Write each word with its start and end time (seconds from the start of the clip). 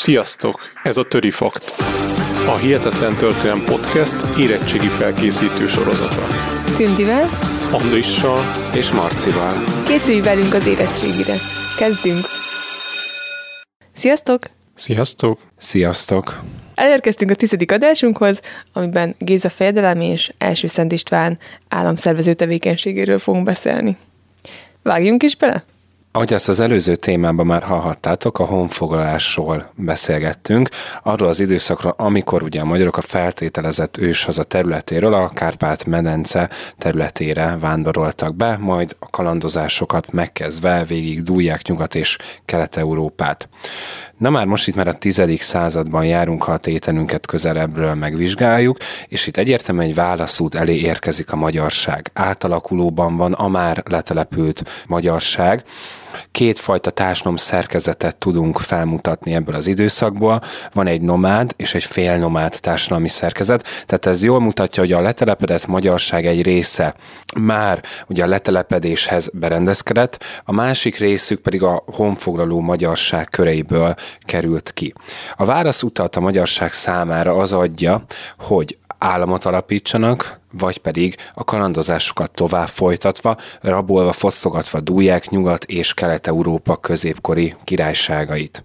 Sziasztok! 0.00 0.60
Ez 0.82 0.96
a 0.96 1.04
Töri 1.04 1.30
Fakt. 1.30 1.74
A 2.46 2.56
Hihetetlen 2.56 3.16
Történelem 3.16 3.64
Podcast 3.64 4.38
érettségi 4.38 4.86
felkészítő 4.86 5.66
sorozata. 5.66 6.26
Tündivel, 6.76 7.28
Andrissal 7.72 8.40
és 8.74 8.92
Marcival. 8.92 9.54
készülj 9.86 10.20
velünk 10.20 10.54
az 10.54 10.66
érettségire. 10.66 11.34
Kezdünk! 11.78 12.24
Sziasztok! 13.94 14.42
Sziasztok! 14.74 15.40
Sziasztok! 15.58 16.40
Elérkeztünk 16.74 17.30
a 17.30 17.34
tizedik 17.34 17.72
adásunkhoz, 17.72 18.40
amiben 18.72 19.14
Géza 19.18 19.50
fejedelem 19.50 20.00
és 20.00 20.32
első 20.38 20.66
Szent 20.66 20.92
István 20.92 21.38
államszervező 21.68 22.34
tevékenységéről 22.34 23.18
fogunk 23.18 23.44
beszélni. 23.44 23.96
Vágjunk 24.82 25.22
is 25.22 25.36
bele? 25.36 25.64
Ahogy 26.12 26.32
ezt 26.32 26.48
az 26.48 26.60
előző 26.60 26.96
témában 26.96 27.46
már 27.46 27.62
hallhattátok, 27.62 28.38
a 28.38 28.44
honfoglalásról 28.44 29.72
beszélgettünk, 29.74 30.68
arról 31.02 31.28
az 31.28 31.40
időszakról, 31.40 31.94
amikor 31.96 32.42
ugye 32.42 32.60
a 32.60 32.64
magyarok 32.64 32.96
a 32.96 33.00
feltételezett 33.00 33.96
őshaza 33.96 34.42
területéről 34.42 35.14
a 35.14 35.28
Kárpát-medence 35.28 36.50
területére 36.78 37.56
vándoroltak 37.60 38.34
be, 38.34 38.56
majd 38.60 38.96
a 38.98 39.06
kalandozásokat 39.10 40.12
megkezdve 40.12 40.84
végig 40.84 41.22
dúlják 41.22 41.66
Nyugat 41.66 41.94
és 41.94 42.16
Kelet-Európát. 42.44 43.48
Na 44.18 44.30
már 44.30 44.46
most 44.46 44.68
itt 44.68 44.74
már 44.74 44.88
a 44.88 44.98
tizedik 44.98 45.42
században 45.42 46.04
járunk, 46.04 46.42
ha 46.42 46.52
a 46.52 46.56
tételünket 46.56 47.26
közelebbről 47.26 47.94
megvizsgáljuk, 47.94 48.76
és 49.08 49.26
itt 49.26 49.36
egyértelműen 49.36 49.88
egy 49.88 49.94
válaszút 49.94 50.54
elé 50.54 50.74
érkezik 50.74 51.32
a 51.32 51.36
magyarság. 51.36 52.10
Átalakulóban 52.12 53.16
van 53.16 53.32
a 53.32 53.48
már 53.48 53.82
letelepült 53.84 54.84
magyarság, 54.86 55.64
kétfajta 56.30 56.90
társadalom 56.90 57.36
szerkezetet 57.36 58.16
tudunk 58.16 58.58
felmutatni 58.58 59.34
ebből 59.34 59.54
az 59.54 59.66
időszakból. 59.66 60.40
Van 60.72 60.86
egy 60.86 61.00
nomád 61.00 61.52
és 61.56 61.74
egy 61.74 61.84
félnomád 61.84 62.56
társadalmi 62.60 63.08
szerkezet, 63.08 63.66
tehát 63.86 64.06
ez 64.06 64.24
jól 64.24 64.40
mutatja, 64.40 64.82
hogy 64.82 64.92
a 64.92 65.00
letelepedett 65.00 65.66
magyarság 65.66 66.26
egy 66.26 66.42
része 66.42 66.94
már 67.40 67.82
ugye 68.08 68.24
a 68.24 68.28
letelepedéshez 68.28 69.30
berendezkedett, 69.32 70.24
a 70.44 70.52
másik 70.52 70.96
részük 70.96 71.40
pedig 71.40 71.62
a 71.62 71.82
honfoglaló 71.86 72.60
magyarság 72.60 73.28
köreiből 73.28 73.94
került 74.20 74.72
ki. 74.74 74.94
A 75.36 75.44
válasz 75.44 75.82
utalt 75.82 76.16
a 76.16 76.20
magyarság 76.20 76.72
számára 76.72 77.34
az 77.34 77.52
adja, 77.52 78.02
hogy 78.38 78.78
államot 79.00 79.44
alapítsanak, 79.44 80.40
vagy 80.52 80.78
pedig 80.78 81.16
a 81.34 81.44
kalandozásokat 81.44 82.30
tovább 82.30 82.68
folytatva, 82.68 83.36
rabolva, 83.60 84.12
fosszogatva 84.12 84.80
dúlják 84.80 85.28
Nyugat- 85.28 85.64
és 85.64 85.94
Kelet-Európa 85.94 86.76
középkori 86.76 87.56
királyságait. 87.64 88.64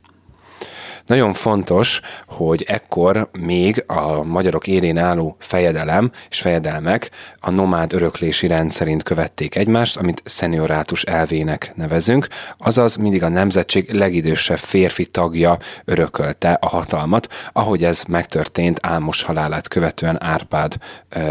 Nagyon 1.06 1.34
fontos, 1.34 2.02
hogy 2.28 2.64
ekkor 2.68 3.30
még 3.40 3.84
a 3.88 4.24
magyarok 4.24 4.68
érén 4.68 4.98
álló 4.98 5.36
fejedelem 5.40 6.12
és 6.30 6.40
fejedelmek 6.40 7.12
a 7.40 7.50
nomád 7.50 7.94
öröklési 7.94 8.48
rend 8.48 8.72
szerint 8.72 9.04
követték 9.04 9.56
egymást, 9.56 9.98
amit 9.98 10.22
szeniorátus 10.26 11.04
elvének 11.04 11.72
nevezünk, 11.76 12.28
azaz 12.58 12.96
mindig 12.96 13.24
a 13.24 13.30
nemzetség 13.30 13.92
legidősebb 13.92 14.58
férfi 14.58 15.06
tagja 15.06 15.58
örökölte 15.86 16.52
a 16.52 16.68
hatalmat, 16.68 17.34
ahogy 17.54 17.84
ez 17.84 18.04
megtörtént 18.08 18.80
Álmos 18.82 19.24
halálát 19.24 19.68
követően 19.68 20.24
Árpád 20.24 20.74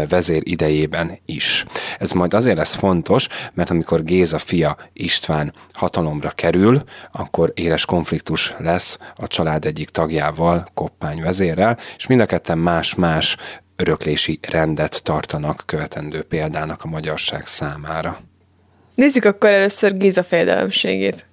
vezér 0.09 0.41
idejében 0.45 1.19
is. 1.25 1.65
Ez 1.99 2.11
majd 2.11 2.33
azért 2.33 2.57
lesz 2.57 2.75
fontos, 2.75 3.27
mert 3.53 3.69
amikor 3.69 4.03
Géza 4.03 4.39
fia 4.39 4.77
István 4.93 5.53
hatalomra 5.73 6.29
kerül, 6.29 6.83
akkor 7.11 7.51
éles 7.55 7.85
konfliktus 7.85 8.53
lesz 8.59 8.97
a 9.15 9.27
család 9.27 9.64
egyik 9.65 9.89
tagjával, 9.89 10.65
Koppány 10.73 11.21
vezérrel, 11.21 11.77
és 11.97 12.07
mind 12.07 12.21
a 12.21 12.25
ketten 12.25 12.57
más-más 12.57 13.37
öröklési 13.75 14.39
rendet 14.49 15.03
tartanak 15.03 15.63
követendő 15.65 16.21
példának 16.21 16.83
a 16.83 16.87
magyarság 16.87 17.47
számára. 17.47 18.19
Nézzük 18.95 19.25
akkor 19.25 19.49
először 19.49 19.97
Géza 19.97 20.23
fejedelemségét. 20.23 21.25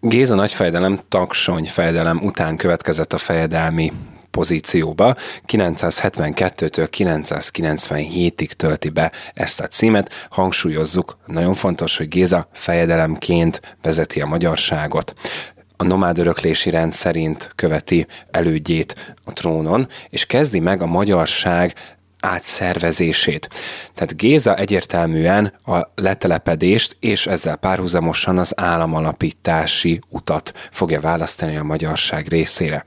Géza 0.00 0.34
nagyfejedelem, 0.34 1.00
taksony 1.08 1.64
fejedelem 1.64 2.18
után 2.22 2.56
következett 2.56 3.12
a 3.12 3.18
fejedelmi 3.18 3.92
pozícióba. 4.30 5.14
972-től 5.46 6.88
997-ig 6.96 8.50
tölti 8.50 8.88
be 8.88 9.12
ezt 9.34 9.60
a 9.60 9.66
címet. 9.66 10.26
Hangsúlyozzuk, 10.30 11.18
nagyon 11.26 11.52
fontos, 11.52 11.96
hogy 11.96 12.08
Géza 12.08 12.48
fejedelemként 12.52 13.76
vezeti 13.82 14.20
a 14.20 14.26
magyarságot 14.26 15.14
a 15.76 15.84
nomád 15.84 16.18
öröklési 16.18 16.70
rend 16.70 16.92
szerint 16.92 17.52
követi 17.54 18.06
elődjét 18.30 19.14
a 19.24 19.32
trónon, 19.32 19.88
és 20.08 20.26
kezdi 20.26 20.60
meg 20.60 20.82
a 20.82 20.86
magyarság 20.86 21.74
átszervezését. 22.20 23.48
Tehát 23.94 24.16
Géza 24.16 24.56
egyértelműen 24.56 25.52
a 25.64 25.80
letelepedést 25.94 26.96
és 27.00 27.26
ezzel 27.26 27.56
párhuzamosan 27.56 28.38
az 28.38 28.60
államalapítási 28.60 30.00
utat 30.08 30.52
fogja 30.70 31.00
választani 31.00 31.56
a 31.56 31.62
magyarság 31.62 32.28
részére. 32.28 32.84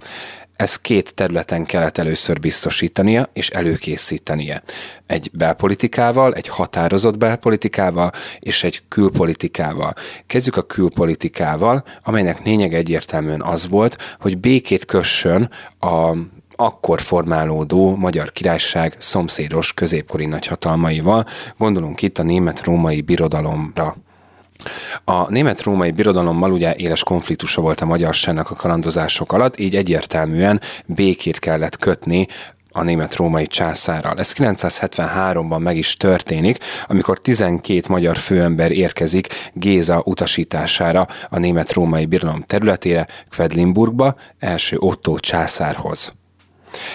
Ez 0.58 0.76
két 0.76 1.14
területen 1.14 1.66
kellett 1.66 1.98
először 1.98 2.40
biztosítania 2.40 3.30
és 3.34 3.50
előkészítenie. 3.50 4.64
Egy 5.08 5.30
belpolitikával, 5.34 6.34
egy 6.34 6.48
határozott 6.48 7.18
belpolitikával 7.18 8.12
és 8.40 8.64
egy 8.64 8.82
külpolitikával. 8.88 9.94
Kezdjük 10.28 10.56
a 10.56 10.62
külpolitikával, 10.62 11.84
amelynek 12.04 12.44
lényeg 12.46 12.74
egyértelműen 12.74 13.42
az 13.42 13.68
volt, 13.68 13.98
hogy 14.20 14.38
békét 14.38 14.86
kössön 14.86 15.50
a 15.80 16.16
akkor 16.56 17.02
formálódó 17.02 17.96
Magyar 17.96 18.32
Királyság 18.32 18.96
szomszédos 19.00 19.74
középkori 19.74 20.26
nagyhatalmaival, 20.26 21.26
gondolunk 21.58 22.02
itt 22.02 22.18
a 22.18 22.24
német-római 22.24 23.02
birodalomra. 23.02 23.96
A 25.04 25.32
német-római 25.32 25.92
birodalommal 25.92 26.52
ugye 26.52 26.76
éles 26.76 27.04
konfliktusa 27.04 27.62
volt 27.62 27.82
a 27.82 27.86
magyarságnak 27.86 28.52
a 28.52 28.56
kalandozások 28.56 29.32
alatt, 29.32 29.60
így 29.60 29.76
egyértelműen 29.76 30.62
békét 30.86 31.40
kellett 31.40 31.78
kötni 31.78 32.28
a 32.78 32.84
német-római 32.84 33.48
császárral. 33.48 34.18
Ez 34.18 34.34
973-ban 34.38 35.60
meg 35.60 35.78
is 35.78 35.96
történik, 35.96 36.58
amikor 36.88 37.22
12 37.22 37.82
magyar 37.88 38.18
főember 38.18 38.72
érkezik 38.72 39.28
Géza 39.54 40.02
utasítására 40.06 41.08
a 41.30 41.38
német-római 41.38 42.06
birodalom 42.06 42.42
területére, 42.42 43.08
Quedlinburgba, 43.36 44.16
első 44.40 44.78
Otto 44.80 45.20
császárhoz. 45.20 46.17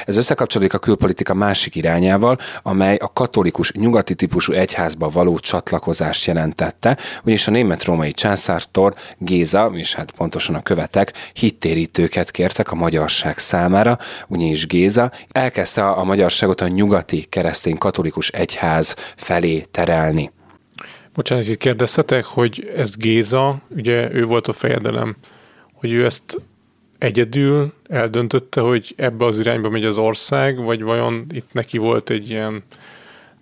Ez 0.05 0.17
összekapcsolódik 0.17 0.75
a 0.75 0.79
külpolitika 0.79 1.35
másik 1.35 1.77
irányával, 1.77 2.39
amely 2.63 2.97
a 2.97 3.13
katolikus 3.13 3.73
nyugati 3.73 4.15
típusú 4.15 4.53
egyházba 4.53 5.09
való 5.09 5.39
csatlakozást 5.39 6.25
jelentette, 6.25 6.99
ugyanis 7.23 7.47
a 7.47 7.51
német-római 7.51 8.13
császártól 8.13 8.95
Géza, 9.19 9.71
és 9.75 9.95
hát 9.95 10.11
pontosan 10.11 10.55
a 10.55 10.63
követek, 10.63 11.13
hittérítőket 11.33 12.31
kértek 12.31 12.73
a 12.73 12.75
magyarság 12.75 13.39
számára, 13.39 13.99
ugyanis 14.29 14.67
Géza 14.67 15.11
elkezdte 15.31 15.89
a 15.89 16.05
magyarságot 16.05 16.61
a 16.61 16.69
nyugati 16.69 17.27
keresztény 17.29 17.79
katolikus 17.79 18.29
egyház 18.29 18.95
felé 19.17 19.67
terelni. 19.71 20.31
Bocsánat, 21.15 21.49
itt 21.49 21.59
kérdeztetek, 21.59 22.25
hogy 22.25 22.73
ez 22.77 22.97
Géza, 22.97 23.61
ugye 23.69 24.13
ő 24.13 24.25
volt 24.25 24.49
a 24.49 24.53
fejedelem, 24.53 25.17
hogy 25.73 25.93
ő 25.93 26.05
ezt 26.05 26.41
egyedül 27.03 27.73
eldöntötte, 27.89 28.61
hogy 28.61 28.95
ebbe 28.97 29.25
az 29.25 29.39
irányba 29.39 29.71
megy 29.71 29.85
az 29.85 29.99
ország, 29.99 30.57
vagy 30.57 30.83
vajon 30.83 31.27
itt 31.31 31.53
neki 31.53 31.79
volt 31.79 32.11
egy 32.11 32.31
ilyen, 32.31 32.63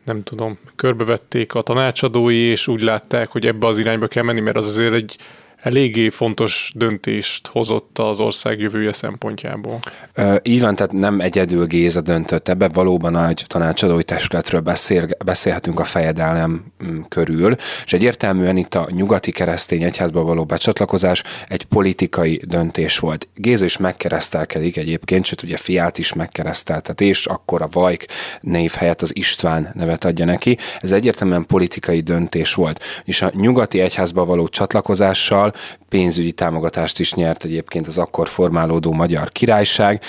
nem 0.04 0.22
tudom, 0.22 0.58
körbevették 0.76 1.54
a 1.54 1.62
tanácsadói, 1.62 2.36
és 2.36 2.68
úgy 2.68 2.82
látták, 2.82 3.30
hogy 3.30 3.46
ebbe 3.46 3.66
az 3.66 3.78
irányba 3.78 4.06
kell 4.06 4.22
menni, 4.22 4.40
mert 4.40 4.56
az 4.56 4.66
azért 4.66 4.92
egy 4.92 5.16
eléggé 5.62 6.08
fontos 6.08 6.72
döntést 6.74 7.46
hozott 7.46 7.98
az 7.98 8.20
ország 8.20 8.60
jövője 8.60 8.92
szempontjából. 8.92 9.78
Ö, 10.14 10.36
így 10.42 10.60
van, 10.60 10.76
tehát 10.76 10.92
nem 10.92 11.20
egyedül 11.20 11.66
Géza 11.66 12.00
döntött 12.00 12.48
ebbe, 12.48 12.68
valóban 12.68 13.16
egy 13.16 13.44
tanácsadói 13.46 14.04
testületről 14.04 14.60
beszél, 14.60 15.06
beszélhetünk 15.24 15.80
a 15.80 15.84
fejedelem 15.84 16.64
mm, 16.84 17.00
körül, 17.08 17.56
és 17.84 17.92
egyértelműen 17.92 18.56
itt 18.56 18.74
a 18.74 18.88
nyugati 18.90 19.30
keresztény 19.30 19.82
egyházba 19.82 20.22
való 20.22 20.44
becsatlakozás 20.44 21.22
egy 21.48 21.64
politikai 21.64 22.40
döntés 22.46 22.98
volt. 22.98 23.28
Géza 23.34 23.64
is 23.64 23.76
megkeresztelkedik 23.76 24.76
egyébként, 24.76 25.24
sőt 25.24 25.42
ugye 25.42 25.56
fiát 25.56 25.98
is 25.98 26.12
megkereszteltet, 26.12 27.00
és 27.00 27.26
akkor 27.26 27.62
a 27.62 27.68
Vajk 27.72 28.06
név 28.40 28.72
helyett 28.72 29.02
az 29.02 29.16
István 29.16 29.70
nevet 29.74 30.04
adja 30.04 30.24
neki. 30.24 30.58
Ez 30.78 30.92
egyértelműen 30.92 31.46
politikai 31.46 32.00
döntés 32.00 32.54
volt. 32.54 32.84
És 33.04 33.22
a 33.22 33.30
nyugati 33.34 33.80
egyházba 33.80 34.24
való 34.24 34.48
csatlakozással 34.48 35.49
pénzügyi 35.88 36.32
támogatást 36.32 37.00
is 37.00 37.14
nyert 37.14 37.44
egyébként 37.44 37.86
az 37.86 37.98
akkor 37.98 38.28
formálódó 38.28 38.92
Magyar 38.92 39.32
Királyság, 39.32 40.02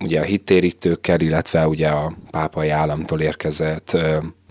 ugye 0.00 0.20
a 0.20 0.24
hittérítőkkel, 0.24 1.20
illetve 1.20 1.68
ugye 1.68 1.88
a 1.88 2.12
pápai 2.30 2.68
államtól 2.70 3.20
érkezett 3.20 3.96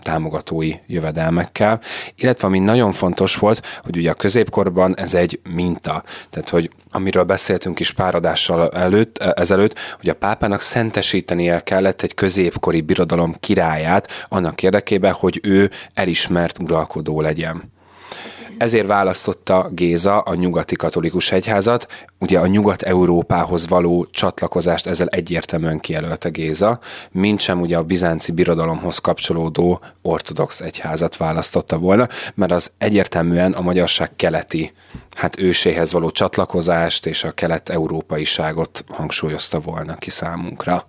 támogatói 0.04 0.72
jövedelmekkel, 0.86 1.80
illetve 2.16 2.46
ami 2.46 2.58
nagyon 2.58 2.92
fontos 2.92 3.36
volt, 3.36 3.80
hogy 3.84 3.96
ugye 3.96 4.10
a 4.10 4.14
középkorban 4.14 4.96
ez 4.98 5.14
egy 5.14 5.40
minta, 5.54 6.02
tehát 6.30 6.48
hogy 6.48 6.70
amiről 6.90 7.22
beszéltünk 7.22 7.80
is 7.80 7.92
páradással 7.92 8.68
előtt, 8.68 9.18
ezelőtt, 9.18 9.78
hogy 10.00 10.08
a 10.08 10.14
pápának 10.14 10.60
szentesítenie 10.60 11.60
kellett 11.60 12.02
egy 12.02 12.14
középkori 12.14 12.80
birodalom 12.80 13.36
királyát 13.40 14.08
annak 14.28 14.62
érdekében, 14.62 15.12
hogy 15.12 15.40
ő 15.42 15.70
elismert 15.94 16.58
uralkodó 16.58 17.20
legyen. 17.20 17.72
Ezért 18.58 18.86
választotta 18.86 19.68
Géza 19.72 20.18
a 20.18 20.34
nyugati 20.34 20.76
katolikus 20.76 21.32
egyházat, 21.32 22.06
ugye 22.18 22.38
a 22.38 22.46
Nyugat-Európához 22.46 23.68
való 23.68 24.06
csatlakozást 24.10 24.86
ezzel 24.86 25.06
egyértelműen 25.06 25.80
kijelölte 25.80 26.28
Géza, 26.28 26.78
mint 27.10 27.40
sem 27.40 27.60
ugye 27.60 27.76
a 27.76 27.82
bizánci 27.82 28.32
birodalomhoz 28.32 28.98
kapcsolódó 28.98 29.80
ortodox 30.02 30.60
egyházat 30.60 31.16
választotta 31.16 31.78
volna, 31.78 32.08
mert 32.34 32.52
az 32.52 32.70
egyértelműen 32.78 33.52
a 33.52 33.60
magyarság 33.60 34.16
keleti 34.16 34.72
hát 35.14 35.40
őséhez 35.40 35.92
való 35.92 36.10
csatlakozást 36.10 37.06
és 37.06 37.24
a 37.24 37.32
kelet-európaiságot 37.32 38.84
hangsúlyozta 38.88 39.60
volna 39.60 39.94
ki 39.94 40.10
számunkra. 40.10 40.88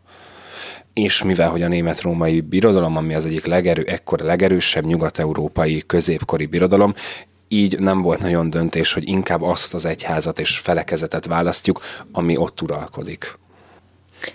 És 0.93 1.23
mivel 1.23 1.49
hogy 1.49 1.61
a 1.61 1.67
német-római 1.67 2.41
birodalom, 2.41 2.97
ami 2.97 3.13
az 3.13 3.25
egyik 3.25 3.45
legerő, 3.45 3.83
ekkor 3.83 4.19
legerősebb 4.19 4.85
nyugat-európai 4.85 5.83
középkori 5.87 6.45
birodalom, 6.45 6.93
így 7.47 7.79
nem 7.79 8.01
volt 8.01 8.19
nagyon 8.19 8.49
döntés, 8.49 8.93
hogy 8.93 9.09
inkább 9.09 9.41
azt 9.41 9.73
az 9.73 9.85
egyházat 9.85 10.39
és 10.39 10.57
felekezetet 10.57 11.25
választjuk, 11.25 11.79
ami 12.11 12.37
ott 12.37 12.61
uralkodik. 12.61 13.37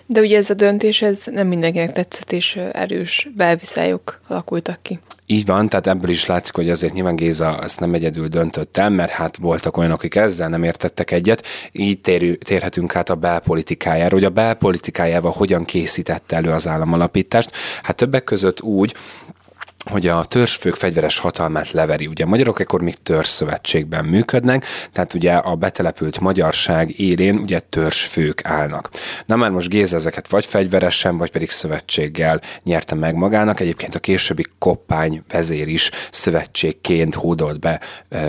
De 0.06 0.20
ugye 0.20 0.36
ez 0.36 0.50
a 0.50 0.54
döntés, 0.54 1.02
ez 1.02 1.22
nem 1.24 1.46
mindenkinek 1.46 1.92
tetszett, 1.92 2.32
és 2.32 2.58
erős 2.72 3.28
belviszályok 3.36 4.20
alakultak 4.28 4.82
ki. 4.82 5.00
Így 5.26 5.46
van, 5.46 5.68
tehát 5.68 5.86
ebből 5.86 6.10
is 6.10 6.26
látszik, 6.26 6.54
hogy 6.54 6.70
azért 6.70 6.92
nyilván 6.92 7.16
Géza 7.16 7.62
ezt 7.62 7.80
nem 7.80 7.94
egyedül 7.94 8.26
döntött 8.26 8.76
el, 8.76 8.90
mert 8.90 9.10
hát 9.10 9.36
voltak 9.36 9.76
olyanok, 9.76 9.98
akik 9.98 10.14
ezzel 10.14 10.48
nem 10.48 10.62
értettek 10.62 11.10
egyet. 11.10 11.46
Így 11.72 12.00
tér, 12.00 12.38
térhetünk 12.38 12.96
át 12.96 13.10
a 13.10 13.14
belpolitikájára, 13.14 14.14
hogy 14.14 14.24
a 14.24 14.30
belpolitikájával 14.30 15.32
hogyan 15.32 15.64
készítette 15.64 16.36
elő 16.36 16.50
az 16.50 16.68
államalapítást. 16.68 17.50
Hát 17.82 17.96
többek 17.96 18.24
között 18.24 18.62
úgy, 18.62 18.94
hogy 19.84 20.06
a 20.06 20.24
törzsfők 20.24 20.74
fegyveres 20.74 21.18
hatalmát 21.18 21.70
leveri. 21.70 22.06
Ugye 22.06 22.24
a 22.24 22.28
magyarok 22.28 22.60
ekkor 22.60 22.80
még 22.82 23.02
törzszövetségben 23.02 24.04
működnek, 24.04 24.64
tehát 24.92 25.14
ugye 25.14 25.32
a 25.32 25.54
betelepült 25.54 26.20
magyarság 26.20 26.98
élén 27.00 27.36
ugye 27.36 27.60
törzsfők 27.60 28.44
állnak. 28.44 28.90
Na 29.26 29.36
már 29.36 29.50
most 29.50 29.68
Géza 29.68 29.96
ezeket 29.96 30.30
vagy 30.30 30.46
fegyveresen, 30.46 31.16
vagy 31.16 31.30
pedig 31.30 31.50
szövetséggel 31.50 32.40
nyerte 32.64 32.94
meg 32.94 33.14
magának. 33.14 33.60
Egyébként 33.60 33.94
a 33.94 33.98
későbbi 33.98 34.44
koppány 34.58 35.22
vezér 35.28 35.68
is 35.68 35.90
szövetségként 36.10 37.14
hódolt 37.14 37.60
be 37.60 37.80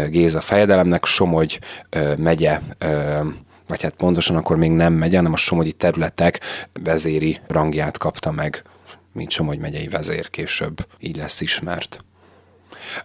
Géza 0.09 0.41
fejedelemnek, 0.41 1.05
Somogy 1.05 1.59
megye 2.17 2.59
vagy 3.67 3.81
hát 3.81 3.93
pontosan 3.93 4.35
akkor 4.35 4.57
még 4.57 4.71
nem 4.71 4.93
megye, 4.93 5.15
hanem 5.15 5.33
a 5.33 5.37
somogyi 5.37 5.71
területek 5.71 6.39
vezéri 6.83 7.39
rangját 7.47 7.97
kapta 7.97 8.31
meg 8.31 8.63
mint 9.13 9.31
Somogy 9.31 9.59
megyei 9.59 9.87
vezér 9.87 10.29
később 10.29 10.85
így 10.99 11.15
lesz 11.15 11.41
ismert. 11.41 12.03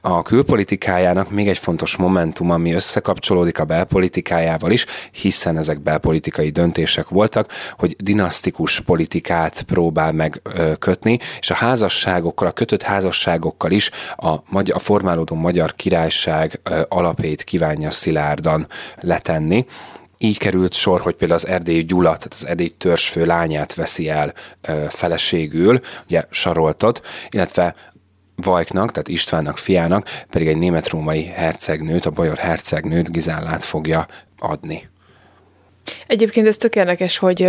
A 0.01 0.23
külpolitikájának 0.23 1.31
még 1.31 1.49
egy 1.49 1.59
fontos 1.59 1.97
momentum, 1.97 2.51
ami 2.51 2.73
összekapcsolódik 2.73 3.59
a 3.59 3.65
belpolitikájával 3.65 4.71
is, 4.71 4.87
hiszen 5.13 5.59
ezek 5.59 5.81
belpolitikai 5.81 6.51
döntések 6.51 7.09
voltak, 7.09 7.53
hogy 7.73 7.97
dinasztikus 7.99 8.81
politikát 8.81 9.63
próbál 9.63 10.13
megkötni, 10.13 11.19
és 11.41 11.51
a 11.51 11.55
házasságokkal, 11.55 12.49
a 12.49 12.53
kötött 12.53 12.83
házasságokkal 12.83 13.71
is 13.71 13.91
a, 14.17 14.31
a 14.73 14.79
formálódó 14.79 15.35
magyar 15.35 15.75
királyság 15.75 16.61
alapét 16.89 17.45
kívánja 17.45 17.91
szilárdan 17.91 18.67
letenni 19.01 19.67
így 20.19 20.39
került 20.39 20.73
sor, 20.73 21.01
hogy 21.01 21.15
például 21.15 21.41
az 21.41 21.47
erdélyi 21.47 21.85
Gyula, 21.85 22.17
tehát 22.17 22.33
az 22.35 22.47
erdélyi 22.47 22.71
törzsfő 22.71 23.27
lányát 23.27 23.75
veszi 23.75 24.09
el 24.09 24.33
ö, 24.61 24.85
feleségül, 24.89 25.81
ugye 26.07 26.25
Saroltot, 26.31 27.07
illetve 27.31 27.75
Vajknak, 28.37 28.91
tehát 28.91 29.09
Istvánnak 29.09 29.59
fiának 29.59 30.25
pedig 30.31 30.49
egy 30.49 30.59
német-római 30.59 31.25
hercegnőt, 31.25 32.05
a 32.05 32.11
Bajor 32.11 32.39
hercegnőt 32.39 33.13
Gizállát 33.13 33.65
fogja 33.65 34.07
adni. 34.39 34.89
Egyébként 36.07 36.47
ez 36.47 36.57
tök 36.57 36.77
érdekes, 36.77 37.19
hogy 37.19 37.49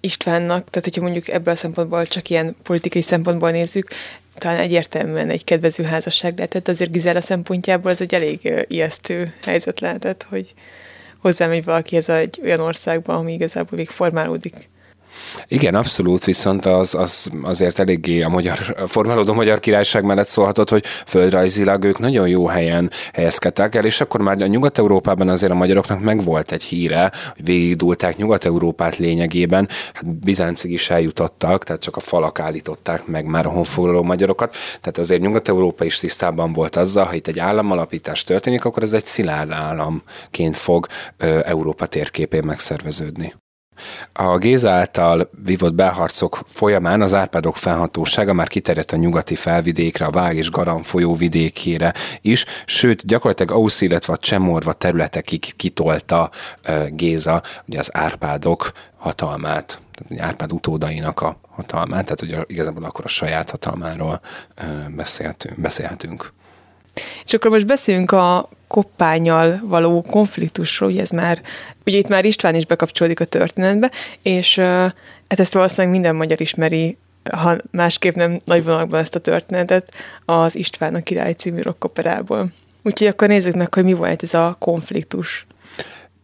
Istvánnak, 0.00 0.70
tehát 0.70 0.84
hogyha 0.84 1.02
mondjuk 1.02 1.28
ebből 1.28 1.54
a 1.54 1.56
szempontból 1.56 2.06
csak 2.06 2.30
ilyen 2.30 2.56
politikai 2.62 3.02
szempontból 3.02 3.50
nézzük, 3.50 3.88
talán 4.34 4.60
egyértelműen 4.60 5.30
egy 5.30 5.44
kedvező 5.44 5.84
házasság 5.84 6.36
lehetett, 6.36 6.68
azért 6.68 6.90
Gizála 6.90 7.20
szempontjából 7.20 7.90
ez 7.90 8.00
egy 8.00 8.14
elég 8.14 8.52
ijesztő 8.68 9.34
helyzet 9.44 9.80
lehetett, 9.80 10.26
hogy 10.28 10.54
hozzámegy 11.18 11.64
valaki 11.64 11.96
ez 11.96 12.08
egy 12.08 12.40
olyan 12.42 12.60
országba, 12.60 13.14
ami 13.14 13.32
igazából 13.32 13.78
még 13.78 13.88
formálódik. 13.88 14.68
Igen, 15.48 15.74
abszolút, 15.74 16.24
viszont 16.24 16.66
az, 16.66 16.94
az 16.94 17.30
azért 17.42 17.78
eléggé 17.78 18.22
a 18.22 18.28
magyar, 18.28 18.74
a 18.82 18.86
formálódó 18.86 19.34
magyar 19.34 19.60
királyság 19.60 20.04
mellett 20.04 20.26
szólhatott, 20.26 20.70
hogy 20.70 20.84
földrajzilag 21.06 21.84
ők 21.84 21.98
nagyon 21.98 22.28
jó 22.28 22.46
helyen 22.46 22.90
helyezkedtek 23.12 23.74
el, 23.74 23.84
és 23.84 24.00
akkor 24.00 24.20
már 24.20 24.42
a 24.42 24.46
Nyugat-Európában 24.46 25.28
azért 25.28 25.52
a 25.52 25.54
magyaroknak 25.54 26.00
megvolt 26.02 26.52
egy 26.52 26.62
híre, 26.62 27.12
hogy 27.34 27.44
végigdulták 27.44 28.16
Nyugat-Európát 28.16 28.96
lényegében, 28.96 29.68
hát 29.94 30.06
Bizáncig 30.06 30.72
is 30.72 30.90
eljutottak, 30.90 31.64
tehát 31.64 31.82
csak 31.82 31.96
a 31.96 32.00
falak 32.00 32.40
állították 32.40 33.06
meg 33.06 33.24
már 33.24 33.46
a 33.46 33.50
honfoglaló 33.50 34.02
magyarokat, 34.02 34.54
tehát 34.80 34.98
azért 34.98 35.20
Nyugat-Európa 35.20 35.84
is 35.84 35.98
tisztában 35.98 36.52
volt 36.52 36.76
azzal, 36.76 37.04
ha 37.04 37.14
itt 37.14 37.26
egy 37.26 37.38
államalapítás 37.38 38.24
történik, 38.24 38.64
akkor 38.64 38.82
ez 38.82 38.92
egy 38.92 39.04
szilárd 39.04 39.50
államként 39.50 40.56
fog 40.56 40.86
ö, 41.16 41.38
Európa 41.44 41.86
térképén 41.86 42.42
megszerveződni. 42.44 43.34
A 44.12 44.38
Géza 44.38 44.70
által 44.70 45.30
vívott 45.44 45.74
belharcok 45.74 46.40
folyamán 46.46 47.00
az 47.02 47.14
Árpádok 47.14 47.56
felhatósága 47.56 48.32
már 48.32 48.48
kiterjedt 48.48 48.92
a 48.92 48.96
nyugati 48.96 49.34
felvidékre, 49.34 50.04
a 50.04 50.10
Vág 50.10 50.36
és 50.36 50.50
Garam 50.50 50.82
folyó 50.82 51.16
vidékére 51.16 51.94
is, 52.20 52.44
sőt 52.66 53.06
gyakorlatilag 53.06 53.52
Ausz, 53.52 53.80
illetve 53.80 54.12
a 54.12 54.16
Csemorva 54.16 54.72
területekig 54.72 55.56
kitolta 55.56 56.30
Géza 56.88 57.42
ugye 57.66 57.78
az 57.78 57.90
Árpádok 57.92 58.72
hatalmát, 58.96 59.80
tehát 60.08 60.24
Árpád 60.24 60.52
utódainak 60.52 61.20
a 61.20 61.36
hatalmát, 61.50 62.02
tehát 62.02 62.22
ugye 62.22 62.38
igazából 62.46 62.84
akkor 62.84 63.04
a 63.04 63.08
saját 63.08 63.50
hatalmáról 63.50 64.20
beszélhetünk. 64.96 65.60
beszélhetünk. 65.60 66.32
És 67.24 67.32
akkor 67.34 67.50
most 67.50 67.66
beszéljünk 67.66 68.12
a 68.12 68.48
koppányjal 68.68 69.60
való 69.64 70.02
konfliktusról, 70.10 70.90
ugye 70.90 71.00
ez 71.00 71.10
már, 71.10 71.42
ugye 71.86 71.98
itt 71.98 72.08
már 72.08 72.24
István 72.24 72.54
is 72.54 72.66
bekapcsolódik 72.66 73.20
a 73.20 73.24
történetbe, 73.24 73.90
és 74.22 74.56
hát 74.58 75.40
ezt 75.40 75.54
valószínűleg 75.54 75.92
minden 75.92 76.16
magyar 76.16 76.40
ismeri, 76.40 76.96
ha 77.32 77.56
másképp 77.70 78.14
nem 78.14 78.40
nagy 78.44 78.64
vonalakban 78.64 79.00
ezt 79.00 79.14
a 79.14 79.18
történetet, 79.18 79.92
az 80.24 80.56
István 80.56 80.94
a 80.94 81.02
király 81.02 81.32
című 81.32 81.62
rockoperából. 81.62 82.48
Úgyhogy 82.82 83.08
akkor 83.08 83.28
nézzük 83.28 83.54
meg, 83.54 83.74
hogy 83.74 83.84
mi 83.84 83.92
volt 83.92 84.22
ez 84.22 84.34
a 84.34 84.56
konfliktus. 84.58 85.46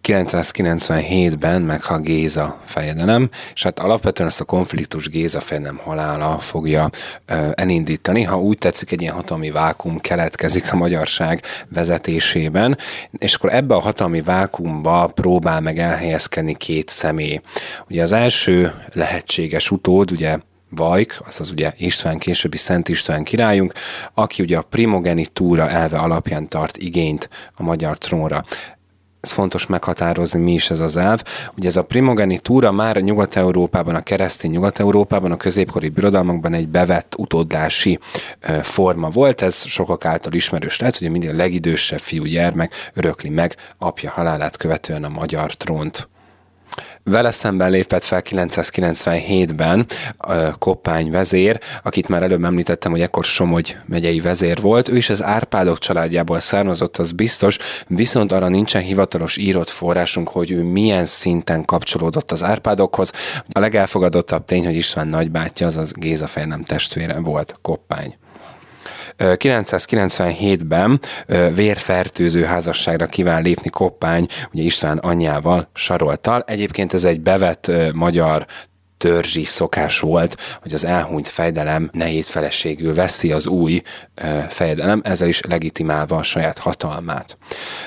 997-ben 0.04 1.62
meghal 1.62 2.00
Géza 2.00 2.61
fejedelem, 2.64 3.30
és 3.54 3.62
hát 3.62 3.78
alapvetően 3.78 4.28
ezt 4.28 4.40
a 4.40 4.44
konfliktus 4.44 5.08
Géza 5.08 5.40
fejedelem 5.40 5.76
halála 5.76 6.38
fogja 6.38 6.90
ö, 7.26 7.49
elindítani. 7.54 8.23
Ha 8.23 8.40
úgy 8.40 8.58
tetszik, 8.58 8.92
egy 8.92 9.00
ilyen 9.00 9.14
hatalmi 9.14 9.50
vákum 9.50 10.00
keletkezik 10.00 10.73
a 10.73 10.76
magyarság 10.76 11.42
vezetésében, 11.68 12.78
és 13.18 13.34
akkor 13.34 13.52
ebbe 13.52 13.75
a 13.75 13.80
hatalmi 13.80 14.23
vákumba 14.23 15.06
próbál 15.14 15.61
meg 15.61 15.78
elhelyezkedni 15.78 16.54
két 16.54 16.88
személy. 16.88 17.40
Ugye 17.88 18.02
az 18.02 18.12
első 18.12 18.73
lehetséges 18.92 19.70
utód, 19.70 20.12
ugye 20.12 20.38
Vajk, 20.68 21.20
azaz 21.26 21.50
ugye 21.50 21.73
István 21.76 22.18
későbbi 22.18 22.56
Szent 22.56 22.88
István 22.88 23.25
királyunk, 23.25 23.73
aki 24.14 24.42
ugye 24.42 24.56
a 24.56 24.62
primogenitúra 24.62 25.70
elve 25.70 25.99
alapján 25.99 26.49
tart 26.49 26.76
igényt 26.76 27.28
a 27.54 27.62
magyar 27.62 27.99
trónra 27.99 28.44
ez 29.25 29.31
fontos 29.31 29.66
meghatározni, 29.66 30.40
mi 30.40 30.52
is 30.52 30.71
ez 30.71 30.81
az 30.81 30.97
elv. 30.97 31.23
Ugye 31.57 31.69
ez 31.69 31.76
a 31.76 31.85
primogenitúra 31.85 32.73
már 32.73 32.97
Nyugat-Európában, 32.97 33.95
a 33.95 34.02
keresztény 34.02 34.50
Nyugat-Európában, 34.50 35.33
a 35.33 35.37
középkori 35.37 35.88
birodalmakban 35.88 36.52
egy 36.52 36.69
bevett 36.69 37.14
utódlási 37.19 37.99
forma 38.62 39.09
volt. 39.09 39.43
Ez 39.43 39.66
sokak 39.66 40.04
által 40.04 40.33
ismerős 40.33 40.78
lehet, 40.78 40.99
hogy 40.99 41.11
mindig 41.11 41.31
a 41.31 41.37
legidősebb 41.37 42.00
fiú 42.00 42.25
gyermek 42.25 42.90
örökli 42.95 43.28
meg 43.28 43.57
apja 43.78 44.11
halálát 44.11 44.57
követően 44.57 45.04
a 45.04 45.09
magyar 45.09 45.52
trónt. 45.52 46.09
Vele 47.02 47.30
szemben 47.30 47.71
lépett 47.71 48.02
fel 48.02 48.23
997-ben 48.25 49.87
Koppány 50.59 51.11
vezér, 51.11 51.61
akit 51.83 52.09
már 52.09 52.23
előbb 52.23 52.44
említettem, 52.44 52.90
hogy 52.90 53.00
ekkor 53.00 53.25
Somogy 53.25 53.76
megyei 53.87 54.21
vezér 54.21 54.61
volt. 54.61 54.88
Ő 54.88 54.97
is 54.97 55.11
az 55.11 55.23
Árpádok 55.23 55.78
családjából 55.78 56.40
származott, 56.40 56.97
az 56.97 57.12
biztos, 57.12 57.59
viszont 57.87 58.33
arra 58.33 58.49
nincsen 58.49 58.83
hivatalos 58.83 59.37
írott 59.37 59.68
forrásunk, 59.68 60.28
hogy 60.28 60.50
ő 60.50 60.62
milyen 60.62 61.04
szinten 61.04 61.64
kapcsolódott 61.64 62.33
az 62.33 62.42
Árpádokhoz. 62.42 63.12
A 63.52 63.61
legelfogadottabb 63.61 64.44
tény, 64.44 64.64
hogy 64.64 64.75
István 64.75 65.09
nagybátyja, 65.09 65.66
azaz 65.66 65.92
Géza 65.92 66.28
nem 66.47 66.62
testvére 66.62 67.21
volt 67.21 67.59
Koppány. 67.62 68.16
997-ben 69.18 71.00
vérfertőző 71.54 72.44
házasságra 72.44 73.06
kíván 73.06 73.42
lépni 73.42 73.71
Koppány, 73.71 74.26
ugye 74.52 74.62
István 74.62 74.99
anyjával, 74.99 75.68
Saroltal. 75.75 76.44
Egyébként 76.47 76.92
ez 76.92 77.04
egy 77.04 77.21
bevett 77.21 77.71
magyar 77.94 78.47
törzsi 79.04 79.44
szokás 79.44 80.00
volt, 80.00 80.37
hogy 80.62 80.75
az 80.75 80.84
elhunyt 80.84 81.28
fejdelem 81.28 81.90
nehéz 81.92 82.26
feleségül 82.26 82.94
veszi 82.94 83.32
az 83.32 83.46
új 83.46 83.82
fejedelem, 84.49 85.00
ezzel 85.04 85.28
is 85.28 85.40
legitimálva 85.40 86.16
a 86.16 86.23
saját 86.23 86.58
hatalmát. 86.58 87.37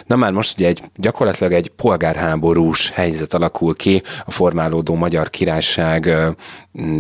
Na 0.06 0.16
már 0.16 0.32
most 0.32 0.58
ugye 0.58 0.68
egy, 0.68 0.82
gyakorlatilag 0.96 1.54
egy 1.54 1.68
polgárháborús 1.68 2.90
helyzet 2.90 3.34
alakul 3.34 3.76
ki 3.76 4.02
a 4.26 4.32
formálódó 4.32 4.96
magyar 4.96 5.30
királyság 5.30 6.10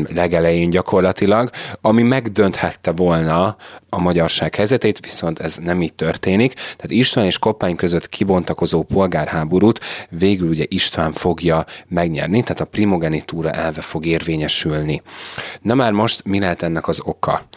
legelején 0.07 0.69
gyakorlatilag, 0.69 1.49
ami 1.81 2.03
megdönthette 2.03 2.91
volna 2.91 3.55
a 3.89 3.99
magyarság 3.99 4.55
helyzetét, 4.55 4.99
viszont 4.99 5.39
ez 5.39 5.57
nem 5.57 5.81
így 5.81 5.93
történik. 5.93 6.53
Tehát 6.53 6.91
István 6.91 7.25
és 7.25 7.37
Koppány 7.37 7.75
között 7.75 8.09
kibontakozó 8.09 8.83
polgárháborút 8.83 9.79
végül 10.09 10.49
ugye 10.49 10.65
István 10.67 11.11
fogja 11.11 11.65
megnyerni, 11.87 12.41
tehát 12.41 12.59
a 12.59 12.65
primogenitúra 12.65 13.51
elve 13.51 13.81
fog 13.81 14.05
érvényesülni. 14.07 15.01
Na 15.61 15.73
már 15.73 15.91
most 15.91 16.21
mi 16.25 16.39
lehet 16.39 16.61
ennek 16.61 16.87
az 16.87 17.01
oka? 17.03 17.47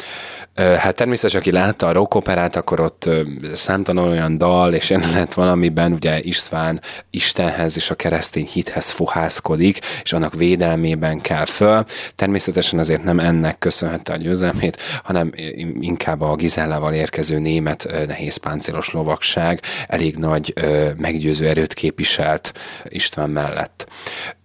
Hát 0.55 0.95
természetesen, 0.95 1.41
aki 1.41 1.53
látta 1.53 1.87
a 1.87 1.93
rock 1.93 2.15
operát, 2.15 2.57
akkor 2.57 2.81
ott 2.81 3.09
számtalan 3.55 4.09
olyan 4.09 4.39
dal 4.39 4.75
és 4.75 4.91
jelenet 4.91 5.35
valamiben 5.35 5.93
ugye 5.93 6.21
István 6.21 6.81
Istenhez 7.11 7.77
és 7.77 7.91
a 7.91 7.95
keresztény 7.95 8.47
hithez 8.47 8.91
fohászkodik, 8.91 9.79
és 10.03 10.13
annak 10.13 10.35
védelmében 10.35 11.21
kell 11.21 11.45
föl. 11.45 11.85
Természetesen 12.15 12.79
azért 12.79 13.03
nem 13.03 13.19
ennek 13.19 13.59
köszönhette 13.59 14.13
a 14.13 14.17
győzelmét, 14.17 14.81
hanem 15.03 15.33
inkább 15.81 16.21
a 16.21 16.35
Gizellával 16.35 16.93
érkező 16.93 17.39
német 17.39 17.89
nehézpáncélos 18.07 18.91
lovagság 18.91 19.61
elég 19.87 20.17
nagy 20.17 20.55
meggyőző 20.97 21.49
erőt 21.49 21.75
képviselt 21.75 22.53
István 22.85 23.31
mellett. 23.31 23.87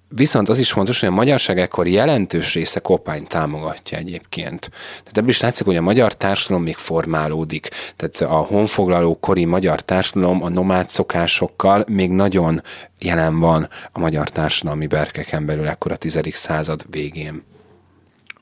Viszont 0.09 0.49
az 0.49 0.59
is 0.59 0.71
fontos, 0.71 0.99
hogy 0.99 1.09
a 1.09 1.11
magyarság 1.11 1.59
ekkor 1.59 1.87
jelentős 1.87 2.53
része 2.53 2.79
Koppányt 2.79 3.27
támogatja 3.27 3.97
egyébként. 3.97 4.69
Tehát 4.97 5.17
ebből 5.17 5.29
is 5.29 5.41
látszik, 5.41 5.65
hogy 5.65 5.75
a 5.75 5.81
magyar 5.81 6.13
társadalom 6.13 6.63
még 6.63 6.75
formálódik. 6.75 7.69
Tehát 7.95 8.33
a 8.33 8.37
honfoglaló 8.37 9.19
kori 9.19 9.45
magyar 9.45 9.81
társadalom 9.81 10.43
a 10.43 10.49
nomád 10.49 10.89
szokásokkal 10.89 11.83
még 11.87 12.09
nagyon 12.09 12.61
jelen 12.99 13.39
van 13.39 13.69
a 13.91 13.99
magyar 13.99 14.29
társadalmi 14.29 14.87
berkeken 14.87 15.45
belül 15.45 15.67
ekkor 15.67 15.91
a 15.91 15.95
10. 15.95 16.19
század 16.31 16.85
végén. 16.89 17.43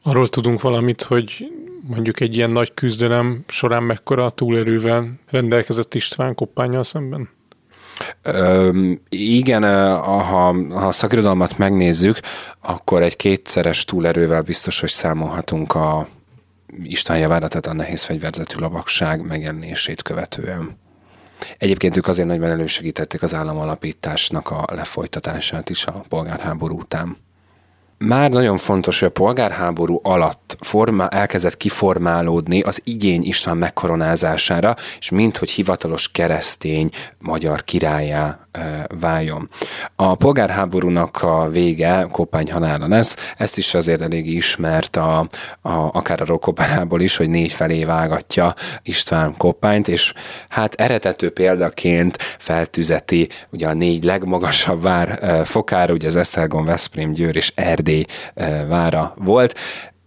Arról 0.03 0.29
tudunk 0.29 0.61
valamit, 0.61 1.01
hogy 1.01 1.51
mondjuk 1.87 2.19
egy 2.19 2.35
ilyen 2.35 2.49
nagy 2.49 2.73
küzdelem 2.73 3.43
során 3.47 3.83
mekkora 3.83 4.29
túlerővel 4.29 5.19
rendelkezett 5.29 5.93
István 5.93 6.35
Koppányjal 6.35 6.83
szemben? 6.83 7.29
Ö, 8.21 8.69
igen, 9.09 9.63
ha, 9.63 10.21
ha 10.21 10.47
a 10.87 10.91
szakirodalmat 10.91 11.57
megnézzük, 11.57 12.19
akkor 12.61 13.01
egy 13.01 13.15
kétszeres 13.15 13.85
túlerővel 13.85 14.41
biztos, 14.41 14.79
hogy 14.79 14.89
számolhatunk 14.89 15.75
a 15.75 16.07
István 16.83 17.17
javára, 17.17 17.47
tehát 17.47 17.67
a 17.67 17.73
nehéz 17.73 18.03
fegyverzetű 18.03 18.59
lovagság 18.59 19.25
megjelenését 19.25 20.01
követően. 20.01 20.77
Egyébként 21.57 21.97
ők 21.97 22.07
azért 22.07 22.27
nagyban 22.27 22.49
elősegítették 22.49 23.21
az 23.21 23.33
államalapításnak 23.33 24.49
a 24.49 24.65
lefolytatását 24.71 25.69
is 25.69 25.85
a 25.85 26.03
polgárháború 26.09 26.77
után 26.77 27.17
már 28.07 28.29
nagyon 28.29 28.57
fontos, 28.57 28.99
hogy 28.99 29.07
a 29.07 29.11
polgárháború 29.11 29.99
alatt 30.03 30.57
forma, 30.59 31.07
elkezdett 31.07 31.57
kiformálódni 31.57 32.61
az 32.61 32.81
igény 32.83 33.23
István 33.23 33.57
megkoronázására, 33.57 34.75
és 34.99 35.09
mint 35.09 35.37
hogy 35.37 35.51
hivatalos 35.51 36.11
keresztény 36.11 36.89
magyar 37.19 37.63
királyá 37.63 38.42
váljon. 38.99 39.49
A 39.95 40.15
polgárháborúnak 40.15 41.21
a 41.21 41.49
vége 41.49 42.07
Koppány 42.11 42.51
halála 42.51 42.87
lesz, 42.87 43.15
ezt 43.37 43.57
is 43.57 43.73
azért 43.73 44.01
elég 44.01 44.33
ismert 44.33 44.95
a, 44.95 45.19
a, 45.61 45.71
akár 45.71 46.21
a 46.21 46.25
Rokopárából 46.25 47.01
is, 47.01 47.15
hogy 47.15 47.29
négy 47.29 47.51
felé 47.51 47.83
vágatja 47.83 48.53
István 48.83 49.37
Koppányt, 49.37 49.87
és 49.87 50.13
hát 50.49 50.73
eretető 50.73 51.29
példaként 51.29 52.17
feltüzeti 52.37 53.29
ugye 53.49 53.67
a 53.67 53.73
négy 53.73 54.03
legmagasabb 54.03 54.81
vár 54.81 55.19
fokára, 55.45 55.93
ugye 55.93 56.07
az 56.07 56.15
Esztergom, 56.15 56.65
Veszprém, 56.65 57.13
Győr 57.13 57.35
és 57.35 57.51
Erdély 57.55 58.05
vára 58.67 59.13
volt 59.17 59.53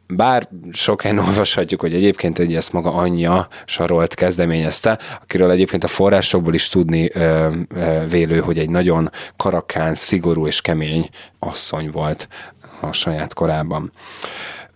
bár 0.09 0.49
sok 0.73 1.03
helyen 1.03 1.19
olvashatjuk, 1.19 1.81
hogy 1.81 1.95
egyébként 1.95 2.39
egy 2.39 2.55
ezt 2.55 2.73
maga 2.73 2.93
anyja 2.93 3.49
Sarolt 3.65 4.15
kezdeményezte, 4.15 4.99
akiről 5.21 5.51
egyébként 5.51 5.85
a 5.85 5.89
forrásokból 5.89 6.55
is 6.55 6.69
tudni 6.69 7.11
ö, 7.13 7.49
ö, 7.75 8.07
vélő, 8.09 8.39
hogy 8.39 8.59
egy 8.59 8.71
nagyon 8.71 9.11
karakán, 9.37 9.95
szigorú 9.95 10.47
és 10.47 10.61
kemény 10.61 11.09
asszony 11.39 11.91
volt 11.91 12.29
a 12.81 12.93
saját 12.93 13.35
korában. 13.35 13.93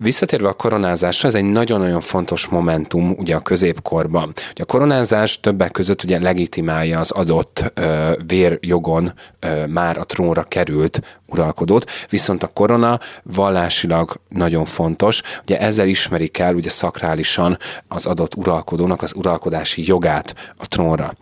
Visszatérve 0.03 0.49
a 0.49 0.53
koronázásra, 0.53 1.29
ez 1.29 1.35
egy 1.35 1.45
nagyon-nagyon 1.45 2.01
fontos 2.01 2.47
momentum 2.47 3.11
ugye 3.19 3.37
a 3.37 3.41
középkorban. 3.41 4.33
Ugye 4.51 4.63
a 4.63 4.67
koronázás 4.67 5.41
többek 5.41 5.71
között 5.71 6.03
ugye 6.03 6.19
legitimálja 6.21 6.99
az 6.99 7.11
adott 7.11 7.73
ö, 7.75 8.13
vérjogon 8.27 9.13
ö, 9.41 9.67
már 9.67 9.99
a 9.99 10.05
trónra 10.05 10.43
került 10.43 11.21
uralkodót, 11.27 11.91
viszont 12.09 12.43
a 12.43 12.47
korona 12.47 12.99
vallásilag 13.23 14.21
nagyon 14.29 14.65
fontos. 14.65 15.23
Ugye 15.43 15.59
ezzel 15.59 15.89
ismerik 15.89 16.39
el 16.39 16.55
ugye 16.55 16.71
szakrálisan 16.71 17.59
az 17.89 18.07
adott 18.07 18.35
uralkodónak 18.35 19.03
az 19.03 19.15
uralkodási 19.15 19.83
jogát 19.87 20.35
a 20.57 20.69
trónra. 20.69 21.15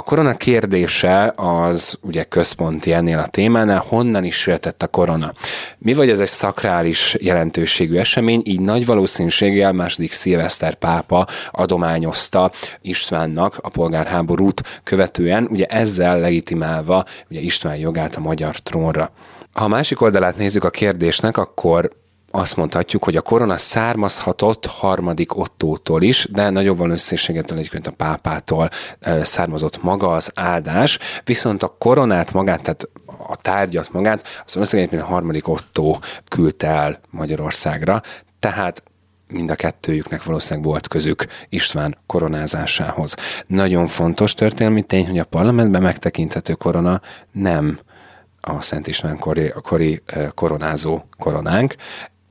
A 0.00 0.02
korona 0.02 0.36
kérdése 0.36 1.32
az 1.36 1.98
ugye 2.02 2.24
központi 2.24 2.92
ennél 2.92 3.18
a 3.18 3.26
témánál, 3.26 3.84
honnan 3.88 4.24
is 4.24 4.36
született 4.36 4.82
a 4.82 4.86
korona. 4.86 5.32
Mi 5.78 5.94
vagy 5.94 6.10
ez 6.10 6.20
egy 6.20 6.28
szakrális 6.28 7.16
jelentőségű 7.18 7.96
esemény, 7.96 8.42
így 8.44 8.60
nagy 8.60 8.86
valószínűséggel 8.86 9.72
második 9.72 10.12
szilveszter 10.12 10.74
pápa 10.74 11.26
adományozta 11.50 12.50
Istvánnak 12.82 13.58
a 13.62 13.68
polgárháborút 13.68 14.80
követően, 14.84 15.48
ugye 15.50 15.66
ezzel 15.66 16.18
legitimálva 16.20 17.04
ugye 17.30 17.40
István 17.40 17.76
jogát 17.76 18.16
a 18.16 18.20
magyar 18.20 18.56
trónra. 18.56 19.12
Ha 19.52 19.64
a 19.64 19.68
másik 19.68 20.00
oldalát 20.00 20.36
nézzük 20.36 20.64
a 20.64 20.70
kérdésnek, 20.70 21.36
akkor 21.36 21.90
azt 22.30 22.56
mondhatjuk, 22.56 23.04
hogy 23.04 23.16
a 23.16 23.20
korona 23.20 23.58
származhatott 23.58 24.66
harmadik 24.66 25.36
Ottótól 25.36 26.02
is, 26.02 26.28
de 26.30 26.50
nagyobb 26.50 26.78
valószínűséggel 26.78 27.44
egyébként 27.48 27.86
a 27.86 27.90
pápától 27.90 28.68
származott 29.22 29.82
maga 29.82 30.12
az 30.12 30.30
áldás, 30.34 30.98
viszont 31.24 31.62
a 31.62 31.76
koronát 31.78 32.32
magát, 32.32 32.62
tehát 32.62 32.88
a 33.26 33.36
tárgyat 33.36 33.92
magát, 33.92 34.26
azt 34.44 34.54
valószínűleg 34.54 35.00
a 35.00 35.04
harmadik 35.04 35.48
Ottó 35.48 36.00
küldte 36.28 36.66
el 36.66 37.00
Magyarországra, 37.10 38.00
tehát 38.38 38.82
mind 39.28 39.50
a 39.50 39.54
kettőjüknek 39.54 40.24
valószínűleg 40.24 40.68
volt 40.68 40.88
közük 40.88 41.26
István 41.48 41.98
koronázásához. 42.06 43.14
Nagyon 43.46 43.86
fontos 43.86 44.34
történelmi 44.34 44.82
tény, 44.82 45.06
hogy 45.06 45.18
a 45.18 45.24
parlamentben 45.24 45.82
megtekinthető 45.82 46.52
korona 46.54 47.00
nem 47.32 47.78
a 48.40 48.60
Szent 48.60 48.86
István 48.86 49.18
kori, 49.18 49.52
kori 49.62 50.02
koronázó 50.34 51.02
koronánk, 51.18 51.74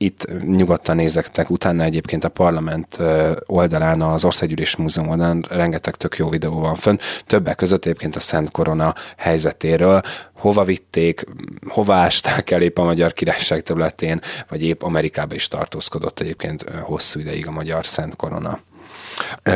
itt 0.02 0.26
nyugodtan 0.46 0.96
nézektek 0.96 1.50
utána 1.50 1.82
egyébként 1.82 2.24
a 2.24 2.28
parlament 2.28 2.98
oldalán, 3.46 4.02
az 4.02 4.24
Országgyűlés 4.24 4.76
Múzeum 4.76 5.08
oldalán 5.08 5.44
rengeteg 5.48 5.96
tök 5.96 6.16
jó 6.16 6.28
videó 6.28 6.60
van 6.60 6.74
fönn, 6.74 6.96
többek 7.26 7.56
között 7.56 7.84
egyébként 7.84 8.16
a 8.16 8.20
Szent 8.20 8.50
Korona 8.50 8.94
helyzetéről, 9.16 10.00
hova 10.32 10.64
vitték, 10.64 11.24
hova 11.68 11.94
ásták 11.94 12.50
el 12.50 12.62
épp 12.62 12.78
a 12.78 12.84
Magyar 12.84 13.12
Királyság 13.12 13.62
területén, 13.62 14.20
vagy 14.48 14.62
épp 14.62 14.82
Amerikába 14.82 15.34
is 15.34 15.48
tartózkodott 15.48 16.20
egyébként 16.20 16.64
hosszú 16.82 17.20
ideig 17.20 17.46
a 17.46 17.50
Magyar 17.50 17.86
Szent 17.86 18.16
Korona. 18.16 18.58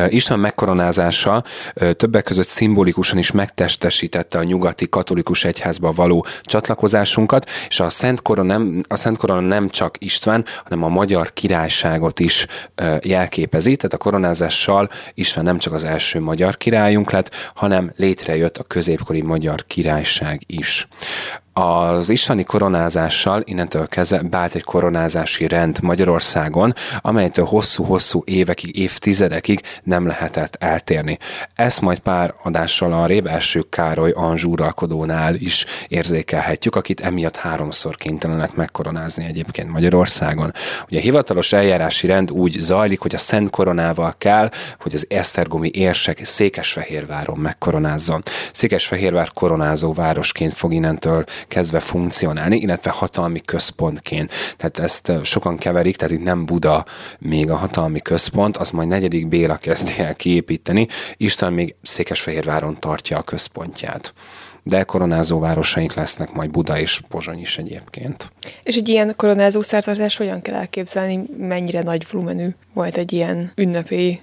István 0.07 0.39
megkoronázása 0.39 1.43
többek 1.97 2.23
között 2.23 2.47
szimbolikusan 2.47 3.17
is 3.17 3.31
megtestesítette 3.31 4.37
a 4.37 4.43
nyugati 4.43 4.89
katolikus 4.89 5.43
egyházba 5.43 5.91
való 5.91 6.25
csatlakozásunkat, 6.41 7.49
és 7.67 7.79
a 7.79 7.89
Szent 7.89 8.21
Korona 8.21 8.57
nem, 8.57 8.83
a 8.87 8.95
Szent 8.95 9.17
Korona 9.17 9.39
nem 9.39 9.69
csak 9.69 9.95
István, 9.99 10.45
hanem 10.63 10.83
a 10.83 10.89
magyar 10.89 11.33
királyságot 11.33 12.19
is 12.19 12.45
jelképezi, 13.01 13.75
tehát 13.75 13.93
a 13.93 13.97
koronázással 13.97 14.89
István 15.13 15.45
nem 15.45 15.57
csak 15.57 15.73
az 15.73 15.83
első 15.83 16.19
magyar 16.19 16.57
királyunk 16.57 17.11
lett, 17.11 17.51
hanem 17.55 17.91
létrejött 17.95 18.57
a 18.57 18.63
középkori 18.63 19.21
magyar 19.21 19.65
királyság 19.67 20.41
is. 20.47 20.87
Az 21.57 22.09
istváni 22.09 22.43
koronázással 22.43 23.41
innentől 23.45 23.87
kezdve 23.87 24.21
beállt 24.21 24.55
egy 24.55 24.63
koronázási 24.63 25.47
rend 25.47 25.81
Magyarországon, 25.81 26.73
amelytől 27.01 27.45
hosszú-hosszú 27.45 28.21
évekig, 28.25 28.77
évtizedekig 28.77 29.61
nem 29.83 30.07
lehetett 30.07 30.55
eltérni. 30.59 31.17
Ezt 31.53 31.81
majd 31.81 31.99
pár 31.99 32.33
adással 32.43 32.93
a 32.93 33.29
első 33.29 33.61
Károly 33.69 34.11
Anzsú 34.11 34.51
uralkodónál 34.51 35.35
is 35.35 35.65
érzékelhetjük, 35.87 36.75
akit 36.75 37.01
emiatt 37.01 37.35
háromszor 37.35 37.95
kénytelenek 37.95 38.53
megkoronázni 38.53 39.25
egyébként 39.25 39.71
Magyarországon. 39.71 40.51
Ugye 40.89 40.99
a 40.99 41.01
hivatalos 41.01 41.53
eljárási 41.53 42.07
rend 42.07 42.31
úgy 42.31 42.55
zajlik, 42.59 42.99
hogy 42.99 43.15
a 43.15 43.17
Szent 43.17 43.49
Koronával 43.49 44.15
kell, 44.17 44.49
hogy 44.79 44.93
az 44.93 45.05
Esztergomi 45.09 45.69
érsek 45.73 46.25
Székesfehérváron 46.25 47.37
megkoronázzon. 47.37 48.23
Székesfehérvár 48.51 49.31
koronázó 49.33 49.93
városként 49.93 50.53
fog 50.53 50.73
innentől 50.73 51.23
kezdve 51.47 51.79
funkcionálni, 51.79 52.57
illetve 52.57 52.89
hatalmi 52.89 53.39
központként. 53.39 54.31
Tehát 54.57 54.79
ezt 54.79 55.11
sokan 55.23 55.57
keverik, 55.57 55.95
tehát 55.95 56.13
itt 56.13 56.23
nem 56.23 56.45
Buda 56.45 56.85
még 57.19 57.49
a 57.49 57.55
hatalmi 57.55 57.99
központ, 57.99 58.57
az 58.57 58.71
majd 58.71 58.87
negyedik 58.87 59.27
Béla 59.27 59.57
kezdi 59.57 59.93
el 59.97 60.15
kiépíteni, 60.15 60.87
Isten 61.17 61.53
még 61.53 61.75
Székesfehérváron 61.81 62.79
tartja 62.79 63.17
a 63.17 63.21
központját 63.23 64.13
de 64.67 64.83
koronázó 64.83 65.39
városaink 65.39 65.93
lesznek 65.93 66.33
majd 66.33 66.51
Buda 66.51 66.79
és 66.79 67.01
Pozsony 67.07 67.39
is 67.39 67.57
egyébként. 67.57 68.31
És 68.63 68.75
egy 68.75 68.89
ilyen 68.89 69.13
koronázó 69.15 69.61
szertartás 69.61 70.17
hogyan 70.17 70.41
kell 70.41 70.55
elképzelni, 70.55 71.23
mennyire 71.37 71.81
nagy 71.81 72.05
volumenű 72.11 72.49
volt 72.73 72.97
egy 72.97 73.13
ilyen 73.13 73.51
ünnepi 73.55 74.21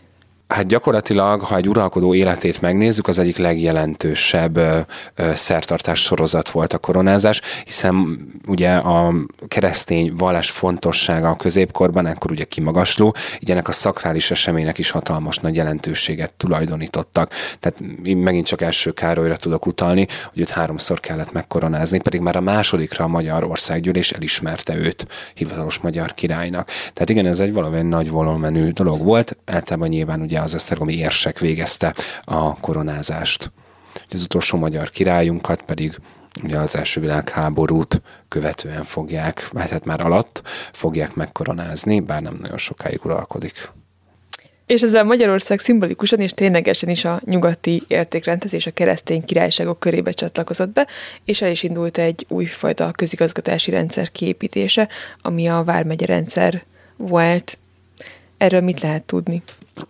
Hát 0.53 0.67
gyakorlatilag, 0.67 1.41
ha 1.41 1.57
egy 1.57 1.69
uralkodó 1.69 2.15
életét 2.15 2.61
megnézzük, 2.61 3.09
az 3.09 3.19
egyik 3.19 3.37
legjelentősebb 3.37 4.57
ö, 4.57 4.79
ö, 5.15 5.31
szertartás 5.35 6.01
sorozat 6.03 6.51
volt 6.51 6.73
a 6.73 6.79
koronázás, 6.79 7.41
hiszen 7.65 8.19
ugye 8.47 8.75
a 8.75 9.15
keresztény 9.49 10.13
vallás 10.17 10.51
fontossága 10.51 11.29
a 11.29 11.37
középkorban, 11.37 12.07
ekkor 12.07 12.31
ugye 12.31 12.45
kimagasló, 12.45 13.15
így 13.41 13.51
ennek 13.51 13.69
a 13.69 13.73
szakrális 13.73 14.31
eseménynek 14.31 14.79
is 14.79 14.91
hatalmas 14.91 15.37
nagy 15.37 15.55
jelentőséget 15.55 16.33
tulajdonítottak. 16.37 17.33
Tehát 17.61 17.79
megint 18.03 18.47
csak 18.47 18.61
első 18.61 18.91
Károlyra 18.91 19.37
tudok 19.37 19.67
utalni, 19.67 20.07
hogy 20.33 20.41
őt 20.41 20.51
háromszor 20.51 21.01
kellett 21.01 21.33
megkoronázni, 21.33 22.01
pedig 22.01 22.21
már 22.21 22.37
a 22.37 22.41
másodikra 22.41 23.05
a 23.05 23.09
Magyar 23.09 23.45
Országgyűlés 23.45 24.11
elismerte 24.11 24.77
őt 24.77 25.07
hivatalos 25.35 25.79
magyar 25.79 26.15
királynak. 26.15 26.67
Tehát 26.67 27.11
igen, 27.11 27.27
ez 27.27 27.41
egy 27.41 27.53
valami 27.53 27.83
nagy 27.83 28.11
volumenű 28.11 28.71
dolog 28.71 29.03
volt, 29.05 29.37
általában 29.47 29.89
nyilván 29.89 30.21
ugye 30.21 30.41
az 30.43 30.55
esztergomi 30.55 30.97
érsek 30.97 31.39
végezte 31.39 31.95
a 32.25 32.57
koronázást. 32.61 33.53
Az 34.11 34.23
utolsó 34.23 34.59
magyar 34.59 34.91
királyunkat 34.91 35.63
pedig 35.63 35.97
ugye 36.43 36.59
az 36.59 36.77
első 36.77 37.01
világháborút 37.01 38.03
követően 38.29 38.85
fogják, 38.85 39.49
vagy 39.53 39.71
hát 39.71 39.85
már 39.85 40.01
alatt 40.01 40.43
fogják 40.73 41.15
megkoronázni, 41.15 42.01
bár 42.01 42.23
nem 42.23 42.39
nagyon 42.41 42.59
sokáig 42.59 43.05
uralkodik. 43.05 43.71
És 44.67 44.83
ezzel 44.83 45.05
Magyarország 45.05 45.59
szimbolikusan 45.59 46.21
és 46.21 46.31
ténylegesen 46.31 46.89
is 46.89 47.05
a 47.05 47.21
nyugati 47.25 47.83
értékrendhez 47.87 48.55
és 48.55 48.67
a 48.67 48.71
keresztény 48.71 49.25
királyságok 49.25 49.81
körébe 49.81 50.11
csatlakozott 50.11 50.71
be, 50.71 50.87
és 51.25 51.43
el 51.43 51.51
is 51.51 51.63
indult 51.63 51.99
egy 51.99 52.27
újfajta 52.29 52.91
közigazgatási 52.91 53.71
rendszer 53.71 54.13
kiépítése, 54.13 54.89
ami 55.23 55.49
a 55.49 55.65
Vármegye 55.65 56.07
rendszer 56.07 56.65
volt. 56.97 57.59
Erről 58.37 58.61
mit 58.61 58.81
lehet 58.81 59.03
tudni? 59.03 59.43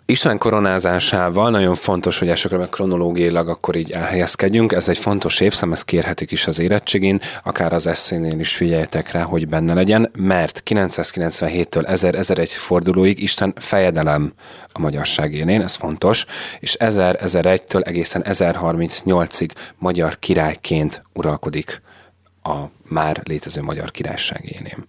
István 0.06 0.38
koronázásával 0.38 1.50
nagyon 1.50 1.74
fontos, 1.74 2.18
hogy 2.18 2.28
elsőkörben 2.28 2.68
kronológiailag 2.70 3.48
akkor 3.48 3.76
így 3.76 3.90
elhelyezkedjünk. 3.90 4.72
Ez 4.72 4.88
egy 4.88 4.98
fontos 4.98 5.40
évszám, 5.40 5.72
ezt 5.72 5.84
kérhetik 5.84 6.30
is 6.30 6.46
az 6.46 6.58
érettségén, 6.58 7.20
akár 7.42 7.72
az 7.72 7.86
eszénél 7.86 8.38
is 8.38 8.56
figyeljetek 8.56 9.10
rá, 9.10 9.22
hogy 9.22 9.48
benne 9.48 9.74
legyen, 9.74 10.10
mert 10.18 10.62
997-től 10.66 11.84
1000-1001 11.86 12.48
fordulóig 12.48 13.22
Isten 13.22 13.52
fejedelem 13.56 14.32
a 14.72 14.80
magyarság 14.80 15.32
élén, 15.32 15.60
ez 15.60 15.74
fontos, 15.74 16.26
és 16.60 16.76
1000-1001-től 16.78 17.86
egészen 17.86 18.22
1038-ig 18.24 19.50
magyar 19.78 20.18
királyként 20.18 21.02
uralkodik 21.12 21.82
a 22.42 22.56
már 22.88 23.20
létező 23.24 23.62
magyar 23.62 23.90
királyság 23.90 24.44
élén. 24.44 24.84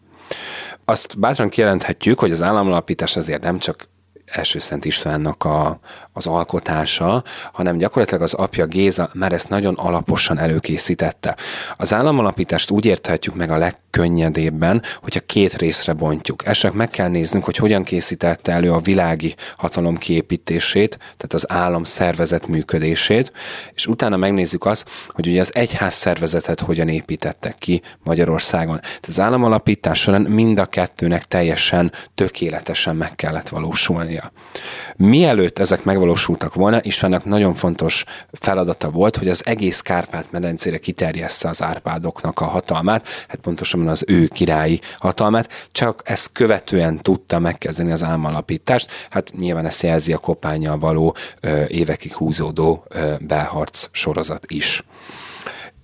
Azt 0.85 1.19
bátran 1.19 1.49
kijelenthetjük, 1.49 2.19
hogy 2.19 2.31
az 2.31 2.41
államalapítás 2.41 3.17
azért 3.17 3.41
nem 3.41 3.59
csak 3.59 3.87
első 4.25 4.59
Szent 4.59 4.85
Istvánnak 4.85 5.43
a, 5.43 5.79
az 6.13 6.27
alkotása, 6.27 7.23
hanem 7.53 7.77
gyakorlatilag 7.77 8.23
az 8.23 8.33
apja 8.33 8.65
Géza 8.65 9.09
már 9.13 9.33
ezt 9.33 9.49
nagyon 9.49 9.73
alaposan 9.73 10.39
előkészítette. 10.39 11.35
Az 11.77 11.93
államalapítást 11.93 12.71
úgy 12.71 12.85
érthetjük 12.85 13.35
meg 13.35 13.49
a 13.49 13.57
legkönnyedébben, 13.57 14.81
hogyha 15.01 15.19
két 15.19 15.53
részre 15.53 15.93
bontjuk. 15.93 16.45
Esetleg 16.45 16.73
meg 16.73 16.89
kell 16.89 17.07
néznünk, 17.07 17.45
hogy 17.45 17.55
hogyan 17.55 17.83
készítette 17.83 18.51
elő 18.51 18.71
a 18.71 18.79
világi 18.79 19.35
hatalom 19.57 19.97
kiépítését, 19.97 20.97
tehát 20.97 21.33
az 21.33 21.51
állam 21.51 21.83
szervezet 21.83 22.47
működését, 22.47 23.31
és 23.73 23.87
utána 23.87 24.17
megnézzük 24.17 24.65
azt, 24.65 24.89
hogy 25.07 25.27
ugye 25.27 25.41
az 25.41 25.55
egyház 25.55 25.93
szervezetet 25.93 26.59
hogyan 26.59 26.87
építettek 26.87 27.57
ki 27.57 27.81
Magyarországon. 28.03 28.79
Tehát 28.79 29.05
az 29.07 29.19
államalapítás 29.19 29.99
során 29.99 30.21
mind 30.21 30.57
a 30.59 30.65
kettőnek 30.65 31.25
teljesen 31.25 31.91
tökéletesen 32.15 32.95
meg 32.95 33.15
kellett 33.15 33.49
valósulnia. 33.49 34.22
Mielőtt 34.95 35.59
ezek 35.59 35.83
megvalósultak 35.83 36.53
volna, 36.53 36.79
Istvánnak 36.81 37.25
nagyon 37.25 37.53
fontos 37.53 38.03
feladata 38.31 38.89
volt, 38.89 39.17
hogy 39.17 39.27
az 39.27 39.45
egész 39.45 39.81
Kárpát-medencére 39.81 40.77
kiterjessze 40.77 41.47
az 41.49 41.61
Árpádoknak 41.61 42.39
a 42.39 42.45
hatalmát, 42.45 43.07
hát 43.27 43.39
pontosan 43.39 43.87
az 43.87 44.03
ő 44.07 44.27
királyi 44.27 44.79
hatalmát, 44.99 45.69
csak 45.71 46.01
ezt 46.03 46.31
követően 46.31 47.01
tudta 47.01 47.39
megkezdeni 47.39 47.91
az 47.91 48.03
álmalapítást, 48.03 48.91
hát 49.09 49.31
nyilván 49.37 49.65
ezt 49.65 49.83
jelzi 49.83 50.13
a 50.13 50.17
kopányjal 50.17 50.77
való 50.77 51.15
ö, 51.39 51.63
évekig 51.67 52.13
húzódó 52.13 52.85
ö, 52.89 53.13
belharc 53.19 53.87
sorozat 53.91 54.45
is. 54.47 54.83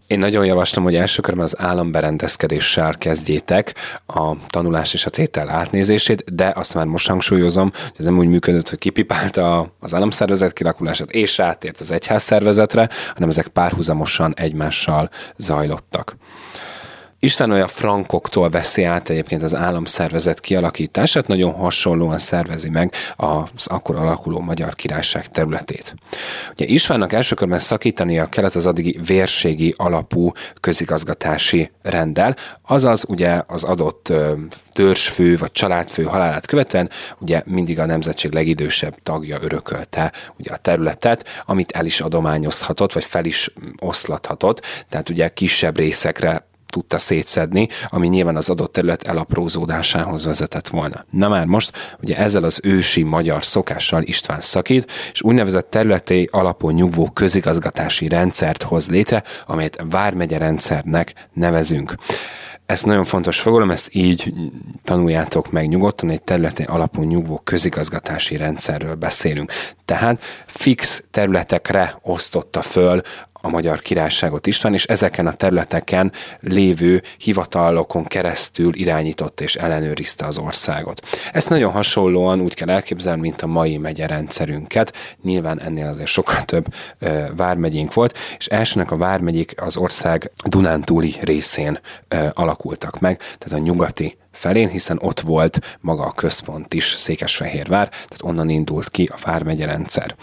Én 0.09 0.19
nagyon 0.19 0.45
javaslom, 0.45 0.83
hogy 0.83 0.95
első 0.95 1.21
körben 1.21 1.43
az 1.43 1.59
államberendezkedéssel 1.59 2.97
kezdjétek 2.97 3.75
a 4.07 4.33
tanulás 4.47 4.93
és 4.93 5.05
a 5.05 5.09
tétel 5.09 5.49
átnézését, 5.49 6.35
de 6.35 6.51
azt 6.55 6.73
már 6.73 6.85
most 6.85 7.07
hangsúlyozom, 7.07 7.71
hogy 7.73 7.95
ez 7.97 8.05
nem 8.05 8.17
úgy 8.17 8.27
működött, 8.27 8.69
hogy 8.69 8.77
kipipálta 8.77 9.73
az 9.79 9.93
államszervezet 9.93 10.53
kilakulását 10.53 11.11
és 11.11 11.39
átért 11.39 11.79
az 11.79 11.91
egyház 11.91 12.23
szervezetre, 12.23 12.89
hanem 13.13 13.29
ezek 13.29 13.47
párhuzamosan 13.47 14.33
egymással 14.35 15.09
zajlottak. 15.37 16.15
István 17.21 17.51
olyan 17.51 17.67
frankoktól 17.67 18.49
veszi 18.49 18.83
át 18.83 19.09
egyébként 19.09 19.43
az 19.43 19.55
államszervezet 19.55 20.39
kialakítását, 20.39 21.27
nagyon 21.27 21.53
hasonlóan 21.53 22.17
szervezi 22.17 22.69
meg 22.69 22.93
az 23.15 23.67
akkor 23.67 23.95
alakuló 23.95 24.39
magyar 24.39 24.75
királyság 24.75 25.27
területét. 25.27 25.95
Ugye 26.51 26.65
Istvánnak 26.65 27.13
első 27.13 27.35
körben 27.35 27.59
szakítania 27.59 28.25
kellett 28.25 28.55
az 28.55 28.65
addigi 28.65 28.99
vérségi 29.05 29.73
alapú 29.77 30.31
közigazgatási 30.59 31.71
rendel, 31.81 32.35
azaz 32.67 33.05
ugye 33.07 33.41
az 33.47 33.63
adott 33.63 34.13
törzsfő 34.73 35.37
vagy 35.37 35.51
családfő 35.51 36.03
halálát 36.03 36.45
követően 36.45 36.89
ugye 37.19 37.41
mindig 37.45 37.79
a 37.79 37.85
nemzetség 37.85 38.31
legidősebb 38.31 38.95
tagja 39.03 39.37
örökölte 39.41 40.11
ugye 40.37 40.51
a 40.51 40.57
területet, 40.57 41.25
amit 41.45 41.71
el 41.71 41.85
is 41.85 42.01
adományozhatott, 42.01 42.93
vagy 42.93 43.05
fel 43.05 43.25
is 43.25 43.53
oszlathatott, 43.79 44.61
tehát 44.89 45.09
ugye 45.09 45.27
kisebb 45.27 45.77
részekre 45.77 46.47
tudta 46.69 46.97
szétszedni, 46.97 47.67
ami 47.87 48.07
nyilván 48.07 48.35
az 48.35 48.49
adott 48.49 48.73
terület 48.73 49.03
elaprózódásához 49.03 50.25
vezetett 50.25 50.67
volna. 50.67 51.05
Na 51.09 51.29
már 51.29 51.45
most, 51.45 51.95
ugye 52.01 52.17
ezzel 52.17 52.43
az 52.43 52.59
ősi 52.63 53.03
magyar 53.03 53.45
szokással 53.45 54.03
István 54.03 54.41
szakít, 54.41 54.91
és 55.11 55.21
úgynevezett 55.21 55.69
területé 55.69 56.27
alapú 56.31 56.69
nyugvó 56.69 57.09
közigazgatási 57.13 58.07
rendszert 58.07 58.63
hoz 58.63 58.89
létre, 58.89 59.23
amelyet 59.45 59.83
Vármegye 59.89 60.37
rendszernek 60.37 61.27
nevezünk. 61.33 61.95
Ez 62.69 62.81
nagyon 62.81 63.05
fontos 63.05 63.39
fogalom, 63.39 63.71
ezt 63.71 63.87
így 63.91 64.33
tanuljátok 64.83 65.51
meg 65.51 65.67
nyugodtan, 65.67 66.09
egy 66.09 66.21
területi 66.21 66.63
alapú 66.63 67.03
nyugvó 67.03 67.41
közigazgatási 67.43 68.37
rendszerről 68.37 68.95
beszélünk. 68.95 69.51
Tehát 69.85 70.21
fix 70.45 71.03
területekre 71.11 71.97
osztotta 72.01 72.61
föl 72.61 73.01
a 73.41 73.49
magyar 73.49 73.79
királyságot 73.79 74.47
István, 74.47 74.73
és 74.73 74.85
ezeken 74.85 75.27
a 75.27 75.33
területeken 75.33 76.11
lévő 76.39 77.01
hivatalokon 77.17 78.03
keresztül 78.03 78.75
irányította 78.75 79.43
és 79.43 79.55
ellenőrizte 79.55 80.25
az 80.25 80.37
országot. 80.37 81.07
Ezt 81.31 81.49
nagyon 81.49 81.71
hasonlóan 81.71 82.41
úgy 82.41 82.53
kell 82.53 82.69
elképzelni, 82.69 83.21
mint 83.21 83.41
a 83.41 83.47
mai 83.47 83.77
megye 83.77 84.05
rendszerünket. 84.05 84.93
Nyilván 85.23 85.61
ennél 85.61 85.87
azért 85.87 86.07
sokkal 86.07 86.45
több 86.45 86.65
ö, 86.99 87.23
vármegyénk 87.35 87.93
volt, 87.93 88.17
és 88.37 88.45
elsőnek 88.45 88.91
a 88.91 88.97
vármegyék 88.97 89.61
az 89.61 89.77
ország 89.77 90.31
Dunántúli 90.45 91.15
részén 91.21 91.79
ö, 92.07 92.27
alakultak 92.33 92.99
meg, 92.99 93.17
tehát 93.17 93.59
a 93.59 93.63
nyugati 93.63 94.17
felén, 94.31 94.69
hiszen 94.69 94.97
ott 95.01 95.19
volt 95.19 95.77
maga 95.79 96.03
a 96.03 96.11
központ 96.11 96.73
is, 96.73 96.85
Székesfehérvár, 96.97 97.89
tehát 97.89 98.23
onnan 98.23 98.49
indult 98.49 98.89
ki 98.89 99.09
a 99.13 99.17
vármegye 99.25 99.65
rendszer. 99.65 100.15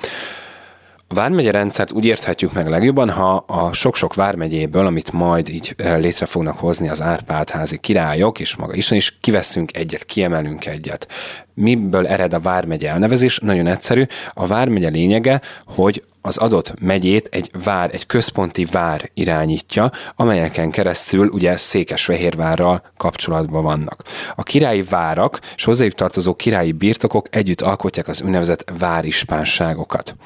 A 1.08 1.14
vármegye 1.14 1.50
rendszert 1.50 1.92
úgy 1.92 2.04
érthetjük 2.04 2.52
meg 2.52 2.68
legjobban, 2.68 3.10
ha 3.10 3.34
a 3.36 3.72
sok-sok 3.72 4.14
vármegyéből, 4.14 4.86
amit 4.86 5.12
majd 5.12 5.48
így 5.48 5.74
létre 5.76 6.26
fognak 6.26 6.58
hozni 6.58 6.88
az 6.88 7.02
Árpádházi 7.02 7.78
királyok, 7.78 8.40
és 8.40 8.56
maga 8.56 8.74
Isten 8.74 8.96
is, 8.96 9.18
kiveszünk 9.20 9.76
egyet, 9.76 10.04
kiemelünk 10.04 10.66
egyet. 10.66 11.06
Miből 11.54 12.06
ered 12.06 12.32
a 12.32 12.40
vármegye 12.40 12.90
elnevezés? 12.90 13.38
Nagyon 13.38 13.66
egyszerű. 13.66 14.04
A 14.34 14.46
vármegye 14.46 14.88
lényege, 14.88 15.40
hogy 15.66 16.02
az 16.26 16.36
adott 16.36 16.74
megyét 16.80 17.28
egy 17.30 17.50
vár, 17.64 17.90
egy 17.92 18.06
központi 18.06 18.64
vár 18.64 19.10
irányítja, 19.14 19.90
amelyeken 20.16 20.70
keresztül 20.70 21.28
ugye 21.28 21.56
Székesfehérvárral 21.56 22.82
kapcsolatban 22.96 23.62
vannak. 23.62 24.02
A 24.34 24.42
királyi 24.42 24.82
várak 24.82 25.40
és 25.56 25.64
hozzájuk 25.64 25.94
tartozó 25.94 26.34
királyi 26.34 26.72
birtokok 26.72 27.36
együtt 27.36 27.60
alkotják 27.60 28.08
az 28.08 28.22
úgynevezett 28.22 28.72
várispánságokat. 28.78 30.16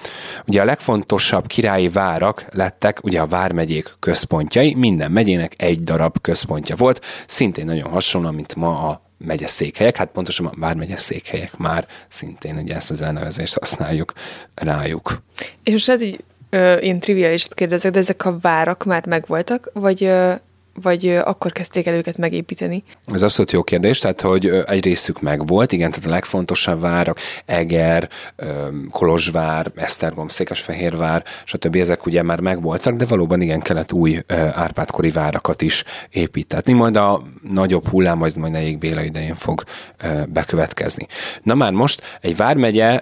Ugye 0.47 0.61
a 0.61 0.65
legfontosabb 0.65 1.47
királyi 1.47 1.89
várak 1.89 2.45
lettek 2.53 3.05
ugye 3.05 3.21
a 3.21 3.27
vármegyék 3.27 3.97
központjai, 3.99 4.75
minden 4.75 5.11
megyének 5.11 5.55
egy 5.63 5.85
darab 5.85 6.21
központja 6.21 6.77
volt, 6.77 7.05
szintén 7.27 7.65
nagyon 7.65 7.91
hasonló, 7.91 8.31
mint 8.31 8.55
ma 8.55 8.89
a 8.89 9.10
székhelyek, 9.47 9.97
hát 9.97 10.11
pontosan 10.11 10.53
már 10.57 10.77
székhelyek 10.97 11.57
már 11.57 11.87
szintén 12.09 12.57
ugye 12.57 12.75
ezt 12.75 12.91
az 12.91 13.03
elnevezést 13.03 13.59
használjuk 13.59 14.13
rájuk. 14.55 15.23
És 15.63 15.73
most 15.73 15.89
ez 15.89 16.03
így 16.03 16.25
ö, 16.51 16.75
én 16.75 17.01
triviális 17.01 17.49
kérdezek, 17.51 17.93
de 17.93 17.99
ezek 17.99 18.25
a 18.25 18.39
várak 18.39 18.85
már 18.85 19.07
megvoltak, 19.07 19.71
vagy 19.73 20.05
ö, 20.05 20.33
vagy 20.83 21.09
akkor 21.25 21.53
kezdték 21.53 21.87
el 21.87 21.95
őket 21.95 22.17
megépíteni? 22.17 22.83
Ez 23.07 23.23
abszolút 23.23 23.51
jó 23.51 23.63
kérdés, 23.63 23.99
tehát 23.99 24.21
hogy 24.21 24.47
egy 24.47 24.85
részük 24.85 25.21
megvolt, 25.21 25.73
igen, 25.73 25.91
tehát 25.91 26.07
a 26.07 26.11
legfontosabb 26.11 26.81
várak, 26.81 27.19
Eger, 27.47 28.09
Kolozsvár, 28.91 29.73
Esztergom, 29.75 30.29
Székesfehérvár, 30.29 31.25
stb. 31.45 31.77
ezek 31.77 32.07
ugye 32.07 32.23
már 32.23 32.41
megvoltak, 32.41 32.95
de 32.95 33.05
valóban 33.05 33.41
igen, 33.41 33.61
kellett 33.61 33.93
új 33.93 34.19
Árpádkori 34.55 35.11
várakat 35.11 35.63
is 35.63 35.85
építetni, 36.11 36.73
majd 36.73 36.97
a 36.97 37.23
nagyobb 37.43 37.89
hullám, 37.89 38.19
majd 38.19 38.37
majd 38.37 38.53
Nejék 38.53 38.79
Béla 38.79 39.03
idején 39.03 39.35
fog 39.35 39.63
bekövetkezni. 40.29 41.07
Na 41.43 41.55
már 41.55 41.73
most 41.73 42.19
egy 42.21 42.37
vármegye 42.37 43.01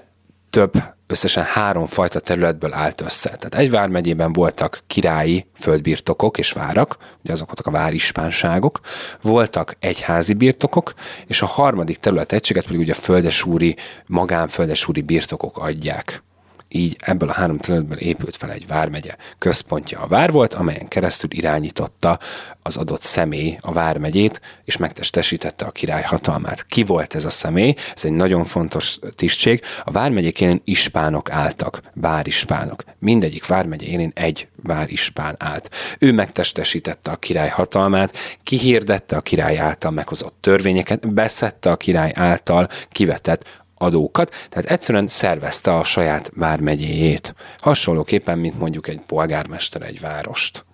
több 0.51 0.73
összesen 1.09 1.44
három 1.44 1.87
fajta 1.87 2.21
területből 2.21 2.75
állt 2.75 3.01
össze. 3.01 3.29
Tehát 3.29 3.55
egy 3.55 3.71
vármegyében 3.71 4.33
voltak 4.33 4.83
királyi 4.87 5.47
földbirtokok 5.55 6.38
és 6.38 6.53
várak, 6.53 6.97
ugye 7.25 7.33
azok 7.33 7.47
voltak 7.47 7.66
a 7.66 7.71
várispánságok, 7.71 8.81
voltak 9.23 9.77
egyházi 9.81 10.35
birtokok, 10.35 10.94
és 11.27 11.42
a 11.42 11.47
harmadik 11.47 11.97
terület 11.99 12.33
egységet 12.33 12.64
pedig 12.64 12.81
ugye 12.81 12.92
a 12.92 13.01
földesúri, 13.01 13.77
magánföldesúri 14.07 15.03
birtokok 15.03 15.59
adják. 15.59 16.23
Így 16.69 16.97
ebből 17.01 17.29
a 17.29 17.33
három 17.33 17.59
területből 17.59 17.99
épült 17.99 18.37
fel 18.37 18.53
egy 18.53 18.67
vármegye. 18.67 19.15
Központja 19.39 20.01
a 20.01 20.07
vár 20.07 20.31
volt, 20.31 20.55
amelyen 20.55 20.89
keresztül 20.89 21.31
irányította 21.33 22.19
az 22.63 22.77
adott 22.77 23.03
személy 23.03 23.59
a 23.61 23.73
vármegyét, 23.73 24.41
és 24.65 24.77
megtestesítette 24.77 25.65
a 25.65 25.71
király 25.71 26.03
hatalmát. 26.03 26.67
Ki 26.67 26.85
volt 26.85 27.15
ez 27.15 27.25
a 27.25 27.31
személy? 27.31 27.75
Ez 27.95 28.05
egy 28.05 28.13
nagyon 28.13 28.45
fontos 28.45 28.99
tisztség. 29.17 29.63
A 29.85 29.91
vármegyék 29.91 30.41
élén 30.41 30.61
ispánok 30.65 31.31
álltak, 31.31 31.83
várispánok. 31.95 32.85
Mindegyik 32.99 33.47
vármegye 33.47 33.87
élén 33.87 34.13
egy 34.15 34.49
várispán 34.63 35.35
állt. 35.39 35.75
Ő 35.99 36.13
megtestesítette 36.13 37.11
a 37.11 37.17
király 37.17 37.49
hatalmát, 37.49 38.17
kihirdette 38.43 39.17
a 39.17 39.21
király 39.21 39.59
által 39.59 39.91
meghozott 39.91 40.37
törvényeket, 40.41 41.13
beszette 41.13 41.71
a 41.71 41.77
király 41.77 42.13
által 42.15 42.69
kivetett 42.91 43.45
adókat, 43.79 44.35
tehát 44.49 44.71
egyszerűen 44.71 45.07
szervezte 45.07 45.75
a 45.75 45.85
saját 45.85 46.31
vármegyéjét. 46.35 47.35
Hasonlóképpen, 47.59 48.38
mint 48.38 48.59
mondjuk 48.59 48.88
egy 48.88 49.01
polgármester 49.07 49.83
egy 49.83 50.01
várost. 50.01 50.67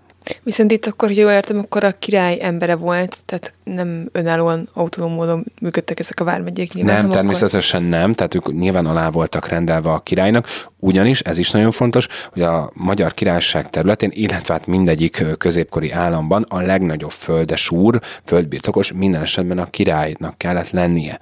Viszont 0.43 0.73
itt 0.73 0.87
akkor, 0.87 1.09
hogy 1.09 1.17
jól 1.17 1.31
értem, 1.31 1.59
akkor 1.59 1.85
a 1.85 1.93
király 1.93 2.39
embere 2.41 2.75
volt, 2.75 3.17
tehát 3.25 3.55
nem 3.65 4.09
önállóan 4.13 4.69
autonóm 4.73 5.13
módon 5.13 5.45
működtek 5.61 6.01
ezek 6.01 6.21
a 6.21 6.25
vármegyék 6.25 6.73
nyilván. 6.73 7.01
Nem, 7.01 7.11
természetesen 7.11 7.85
akkor... 7.85 7.99
nem, 7.99 8.15
tehát 8.15 8.35
ők 8.35 8.53
nyilván 8.53 8.87
alá 8.87 9.11
voltak 9.11 9.49
rendelve 9.49 9.91
a 9.91 10.01
királynak, 10.01 10.47
ugyanis 10.81 11.21
ez 11.21 11.39
is 11.39 11.51
nagyon 11.51 11.71
fontos, 11.71 12.07
hogy 12.33 12.43
a 12.43 12.71
magyar 12.75 13.15
királyság 13.15 13.71
területén, 13.71 14.11
illetve 14.13 14.55
hát 14.55 14.67
mindegyik 14.67 15.25
középkori 15.39 15.93
államban 15.93 16.47
a 16.49 16.61
legnagyobb 16.61 17.11
földes 17.11 17.71
úr, 17.71 18.01
földbirtokos 18.25 18.93
minden 18.93 19.23
esetben 19.23 19.59
a 19.59 19.71
királynak 19.71 20.39
kellett 20.39 20.71
lennie. 20.71 21.19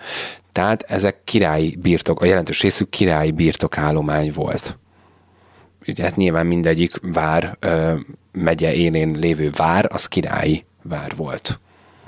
Tehát 0.52 0.82
ezek 0.82 1.24
királyi 1.24 1.76
birtok, 1.76 2.20
a 2.20 2.24
jelentős 2.24 2.62
részük 2.62 2.88
királyi 2.88 3.30
birtokállomány 3.30 4.32
volt. 4.34 4.78
Ugye 5.88 6.04
hát 6.04 6.16
nyilván 6.16 6.46
mindegyik 6.46 6.96
vár, 7.02 7.58
megye 8.32 8.74
élén 8.74 9.16
lévő 9.18 9.50
vár, 9.56 9.86
az 9.92 10.06
királyi 10.06 10.64
vár 10.82 11.16
volt. 11.16 11.60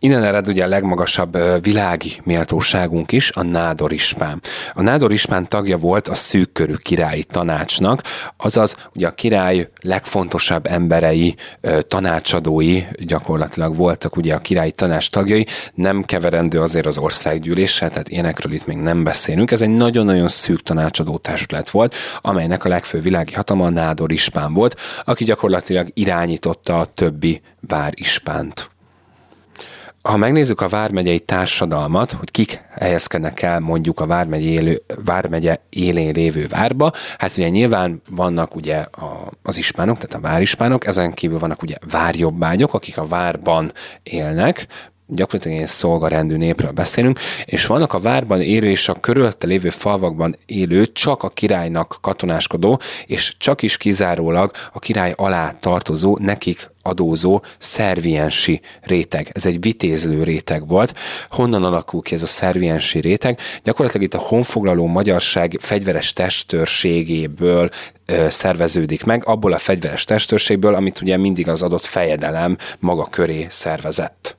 Innen 0.05 0.25
ered 0.25 0.49
ugye 0.49 0.65
a 0.65 0.69
legmagasabb 0.69 1.39
világi 1.63 2.21
méltóságunk 2.25 3.13
is, 3.13 3.31
a 3.31 3.43
Nádor 3.43 3.93
Ispán. 3.93 4.41
A 4.73 4.83
Nádor 4.83 5.13
Ispán 5.13 5.49
tagja 5.49 5.79
volt 5.79 6.09
a 6.09 6.15
szűkkörű 6.15 6.75
királyi 6.75 7.25
tanácsnak, 7.25 8.03
azaz 8.37 8.77
ugye 8.95 9.07
a 9.07 9.11
király 9.11 9.69
legfontosabb 9.81 10.67
emberei, 10.67 11.35
tanácsadói 11.89 12.83
gyakorlatilag 12.97 13.77
voltak 13.77 14.17
ugye 14.17 14.35
a 14.35 14.39
királyi 14.39 14.73
tanács 14.73 15.11
tagjai, 15.11 15.47
nem 15.75 16.03
keverendő 16.03 16.61
azért 16.61 16.87
az 16.87 16.99
országgyűléssel, 16.99 17.89
tehát 17.89 18.09
ilyenekről 18.09 18.53
itt 18.53 18.67
még 18.67 18.77
nem 18.77 19.05
beszélünk. 19.05 19.51
Ez 19.51 19.63
egy 19.63 19.77
nagyon-nagyon 19.77 20.29
szűk 20.29 20.63
tanácsadó 20.63 21.17
testület 21.17 21.71
volt, 21.71 21.95
amelynek 22.21 22.65
a 22.65 22.69
legfőbb 22.69 23.03
világi 23.03 23.33
hatalma 23.33 23.65
a 23.65 23.71
Nádor 23.71 24.13
Ispán 24.13 24.55
volt, 24.55 24.81
aki 25.05 25.25
gyakorlatilag 25.25 25.89
irányította 25.95 26.79
a 26.79 26.85
többi 26.85 27.41
vár 27.61 27.93
Ispánt 27.97 28.73
ha 30.09 30.17
megnézzük 30.17 30.61
a 30.61 30.69
Vármegyei 30.69 31.21
társadalmat, 31.21 32.13
hogy 32.13 32.31
kik 32.31 32.63
helyezkednek 32.71 33.43
el 33.43 33.61
mondjuk 33.61 34.01
a 34.01 34.07
Vármegye, 34.07 34.49
élő, 34.49 34.83
Vármegye 35.05 35.61
élén 35.69 36.13
lévő 36.13 36.47
várba, 36.49 36.93
hát 37.19 37.37
ugye 37.37 37.49
nyilván 37.49 38.03
vannak 38.11 38.55
ugye 38.55 38.77
a, 38.77 39.33
az 39.43 39.59
ispánok, 39.59 39.97
tehát 39.97 40.15
a 40.15 40.29
várispánok, 40.29 40.87
ezen 40.87 41.13
kívül 41.13 41.39
vannak 41.39 41.63
ugye 41.63 41.77
várjobbágyok, 41.91 42.75
akik 42.75 42.99
a 42.99 43.07
várban 43.07 43.73
élnek, 44.03 44.67
gyakorlatilag 45.07 45.57
ilyen 45.57 45.69
szolgarendű 45.69 46.37
népről 46.37 46.71
beszélünk, 46.71 47.19
és 47.45 47.67
vannak 47.67 47.93
a 47.93 47.99
várban 47.99 48.41
élő 48.41 48.69
és 48.71 48.89
a 48.89 48.95
körülötte 49.01 49.47
lévő 49.47 49.71
falvakban 49.71 50.37
élő, 50.47 50.93
csak 50.93 51.23
a 51.23 51.29
királynak 51.29 51.99
katonáskodó, 52.01 52.81
és 53.07 53.35
csak 53.39 53.63
is 53.63 53.77
kizárólag 53.77 54.51
a 54.73 54.79
király 54.79 55.13
alá 55.17 55.57
tartozó, 55.61 56.19
nekik 56.21 56.73
adózó 56.83 57.43
szerviensi 57.59 58.61
réteg. 58.83 59.31
Ez 59.33 59.47
egy 59.47 59.61
vitézlő 59.61 60.23
réteg 60.23 60.69
volt. 60.69 60.99
Honnan 61.31 61.65
alakul 61.65 62.03
ki 62.03 62.15
ez 62.15 62.23
a 62.23 62.27
szerviensi 62.27 63.01
réteg? 63.01 63.39
Gyakorlatilag 63.63 64.07
itt 64.07 64.15
a 64.15 64.19
honfoglaló 64.19 64.87
magyarság 64.87 65.57
fegyveres 65.61 66.13
testőrségéből 66.13 67.71
ö, 68.07 68.27
szerveződik 68.31 69.05
meg, 69.05 69.27
abból 69.27 69.53
a 69.53 69.59
fegyveres 69.59 70.05
testőrségből, 70.05 70.75
amit 70.75 71.01
ugye 71.01 71.17
mindig 71.17 71.49
az 71.49 71.63
adott 71.63 71.85
fejedelem 71.85 72.57
maga 72.79 73.05
köré 73.05 73.47
szervezett. 73.51 74.37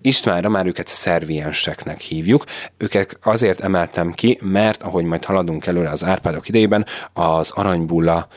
Istvánra 0.00 0.48
már 0.48 0.66
őket 0.66 0.86
szervienseknek 0.86 2.00
hívjuk. 2.00 2.44
Őket 2.76 3.18
azért 3.22 3.60
emeltem 3.60 4.12
ki, 4.12 4.38
mert 4.42 4.82
ahogy 4.82 5.04
majd 5.04 5.24
haladunk 5.24 5.66
előre 5.66 5.90
az 5.90 6.04
Árpádok 6.04 6.48
idejében, 6.48 6.86
az 7.12 7.50
aranybulla 7.50 8.28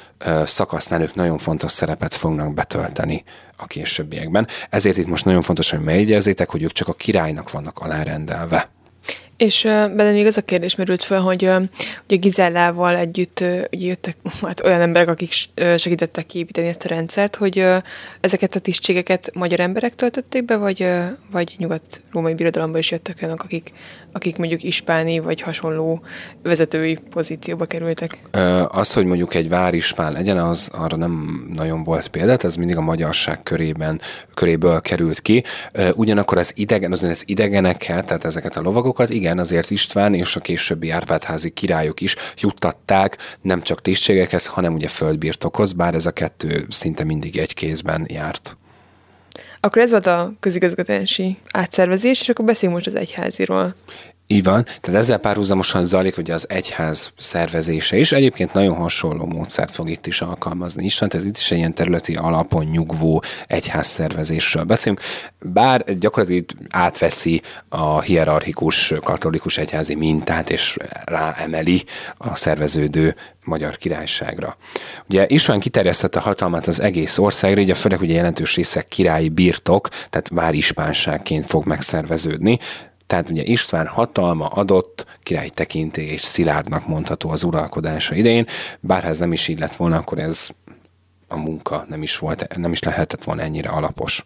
szakasznál 0.46 1.02
ők 1.02 1.16
nagyon 1.16 1.38
fontos 1.38 1.72
szerepet 1.72 2.14
fognak 2.14 2.54
betölteni 2.54 3.24
a 3.58 3.68
későbbiekben. 3.68 4.48
Ezért 4.70 4.98
itt 4.98 5.08
most 5.08 5.26
nagyon 5.26 5.42
fontos, 5.42 5.70
hogy 5.70 5.80
megjegyezzétek, 5.80 6.50
hogy 6.50 6.64
ők 6.64 6.72
csak 6.72 6.88
a 6.88 6.94
királynak 6.94 7.52
vannak 7.52 7.80
alárendelve. 7.80 8.70
És 9.40 9.64
uh, 9.64 9.96
még 10.12 10.26
az 10.26 10.38
a 10.38 10.42
kérdés 10.42 10.76
merült 10.76 11.04
fel, 11.04 11.22
hogy 11.22 11.46
uh, 11.46 11.64
ugye 12.04 12.16
Gizellával 12.16 12.98
együtt 12.98 13.40
ugye 13.72 13.88
jöttek 13.88 14.18
hát 14.42 14.66
olyan 14.66 14.82
emberek, 14.82 15.08
akik 15.08 15.34
segítettek 15.78 16.26
kiépíteni 16.26 16.68
ezt 16.68 16.84
a 16.86 16.88
rendszert, 16.88 17.36
hogy 17.36 17.66
ezeket 18.22 18.56
a 18.56 18.60
tisztségeket 18.60 19.32
magyar 19.34 19.60
emberek 19.60 19.96
töltötték 19.96 20.46
be, 20.46 20.58
vagy, 20.58 20.88
vagy 21.32 21.56
nyugat-római 21.58 22.34
birodalomban 22.34 22.80
is 22.80 22.92
jöttek 22.92 23.18
olyanok, 23.22 23.44
akik, 23.44 23.72
akik 24.12 24.38
mondjuk 24.38 24.64
ispáni 24.64 25.20
vagy 25.20 25.42
hasonló 25.42 26.02
vezetői 26.44 27.00
pozícióba 27.10 27.66
kerültek? 27.66 28.18
Az, 28.68 28.94
hogy 28.94 29.06
mondjuk 29.06 29.34
egy 29.34 29.50
várispán 29.50 30.12
legyen, 30.12 30.38
az 30.38 30.70
arra 30.74 30.98
nem 30.98 31.46
nagyon 31.54 31.84
volt 31.84 32.08
példát, 32.08 32.44
ez 32.44 32.56
mindig 32.56 32.78
a 32.78 32.82
magyarság 32.82 33.44
körében, 33.44 34.02
köréből 34.34 34.82
került 34.82 35.22
ki. 35.22 35.44
Ugyanakkor 35.96 36.38
az 36.38 36.52
idegen, 36.56 36.92
az, 36.92 37.04
az 37.04 37.24
idegeneket, 37.26 38.06
tehát 38.06 38.26
ezeket 38.26 38.56
a 38.56 38.62
lovagokat, 38.62 39.10
igen, 39.10 39.29
igen, 39.30 39.42
azért 39.42 39.70
István 39.70 40.14
és 40.14 40.36
a 40.36 40.40
későbbi 40.40 40.90
Árpádházi 40.90 41.50
királyok 41.50 42.02
is 42.02 42.16
juttatták 42.38 43.18
nem 43.42 43.62
csak 43.62 43.82
tisztségekhez, 43.82 44.46
hanem 44.46 44.74
ugye 44.74 44.88
földbirtokhoz, 44.88 45.72
bár 45.72 45.94
ez 45.94 46.06
a 46.06 46.12
kettő 46.12 46.66
szinte 46.70 47.04
mindig 47.04 47.38
egy 47.38 47.54
kézben 47.54 48.06
járt. 48.08 48.58
Akkor 49.60 49.82
ez 49.82 49.92
volt 49.92 50.08
a 50.08 50.34
közigazgatási 50.40 51.38
átszervezés, 51.52 52.22
és 52.22 52.30
akkor 52.30 52.46
beszéljünk 52.46 52.82
most 52.82 52.96
az 52.96 53.02
egyháziról. 53.02 53.76
Így 54.32 54.44
van, 54.44 54.64
tehát 54.64 55.02
ezzel 55.02 55.18
párhuzamosan 55.18 55.86
zajlik 55.86 56.18
ugye 56.18 56.34
az 56.34 56.50
egyház 56.50 57.12
szervezése 57.18 57.98
is. 57.98 58.12
Egyébként 58.12 58.54
nagyon 58.54 58.76
hasonló 58.76 59.26
módszert 59.26 59.72
fog 59.72 59.90
itt 59.90 60.08
is 60.08 60.22
alkalmazni 60.22 60.86
István, 60.86 61.10
tehát 61.10 61.28
itt 61.28 61.38
is 61.38 61.52
egy 61.52 61.58
ilyen 61.58 61.74
területi 61.74 62.16
alapon 62.16 62.66
nyugvó 62.66 63.22
egyház 63.48 63.88
szervezésről 63.88 64.64
beszélünk, 64.64 65.02
bár 65.40 65.98
gyakorlatilag 65.98 66.46
átveszi 66.70 67.42
a 67.70 68.02
hierarchikus 68.02 68.94
katolikus 69.04 69.58
egyházi 69.58 69.96
mintát, 69.96 70.50
és 70.50 70.78
ráemeli 71.06 71.84
a 72.18 72.36
szerveződő 72.36 73.16
magyar 73.46 73.78
királyságra. 73.78 74.58
Ugye 75.08 75.26
István 75.28 75.60
kiterjesztette 75.60 76.20
hatalmát 76.20 76.68
az 76.68 76.82
egész 76.82 77.18
országra, 77.18 77.62
így 77.62 77.72
a 77.72 77.76
főleg 77.76 78.02
ugye 78.02 78.14
jelentős 78.14 78.56
része 78.56 78.82
királyi 78.82 79.30
birtok, 79.30 79.88
tehát 79.88 80.30
várispánságként 80.32 81.46
fog 81.46 81.66
megszerveződni. 81.66 82.60
Tehát 83.10 83.30
ugye 83.30 83.44
István 83.44 83.88
hatalma 83.88 84.48
adott, 84.48 85.06
király 85.24 85.50
tekintély 85.50 86.08
és 86.08 86.22
szilárdnak 86.22 86.88
mondható 86.88 87.30
az 87.30 87.44
uralkodása 87.44 88.16
idején, 88.16 88.46
bár 88.80 89.04
ha 89.04 89.10
ez 89.10 89.20
nem 89.20 89.34
is 89.34 89.48
így 89.48 89.60
lett 89.60 89.76
volna, 89.76 89.98
akkor 89.98 90.20
ez 90.20 90.48
a 91.28 91.38
munka 91.38 91.86
nem 91.88 92.02
is, 92.02 92.18
volt, 92.18 92.58
nem 92.58 92.72
is 92.72 92.84
lehetett 92.84 93.24
volna 93.24 93.42
ennyire 93.42 93.70
alapos. 93.70 94.26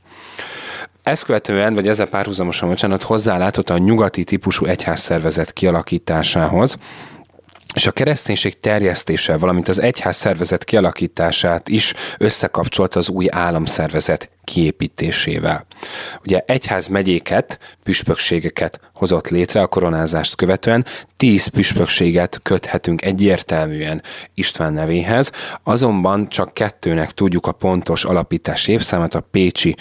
Ezt 1.04 1.24
követően, 1.24 1.74
vagy 1.74 1.88
ezzel 1.88 2.08
párhuzamosan, 2.08 2.70
bocsánat, 2.70 3.04
hozzálátott 3.04 3.70
a 3.70 3.78
nyugati 3.78 4.24
típusú 4.24 4.66
egyházszervezet 4.66 5.54
kialakításához, 5.54 6.78
és 7.74 7.88
a 7.88 7.92
kereszténység 7.92 8.60
terjesztése, 8.60 9.38
valamint 9.38 9.68
az 9.68 9.80
egyház 9.82 10.16
szervezet 10.16 10.64
kialakítását 10.64 11.70
is 11.70 11.94
összekapcsolt 12.18 12.96
az 12.96 13.10
új 13.10 13.28
államszervezet 13.32 14.30
kiépítésével. 14.44 15.66
Ugye 16.24 16.44
egyház 16.46 16.88
megyéket, 16.88 17.60
püspökségeket 17.84 18.80
hozott 18.94 19.28
létre 19.28 19.62
a 19.62 19.68
koronázást 19.68 20.36
követően, 20.36 20.86
tíz 21.18 21.48
püspökséget 21.48 22.40
köthetünk 22.44 23.06
egyértelműen 23.06 24.02
István 24.34 24.74
nevéhez, 24.74 25.32
azonban 25.64 26.30
csak 26.30 26.54
kettőnek 26.54 27.12
tudjuk 27.12 27.48
a 27.48 27.52
pontos 27.52 28.06
alapítási 28.06 28.72
évszámot, 28.72 29.14
a 29.14 29.28
Pécsi 29.32 29.76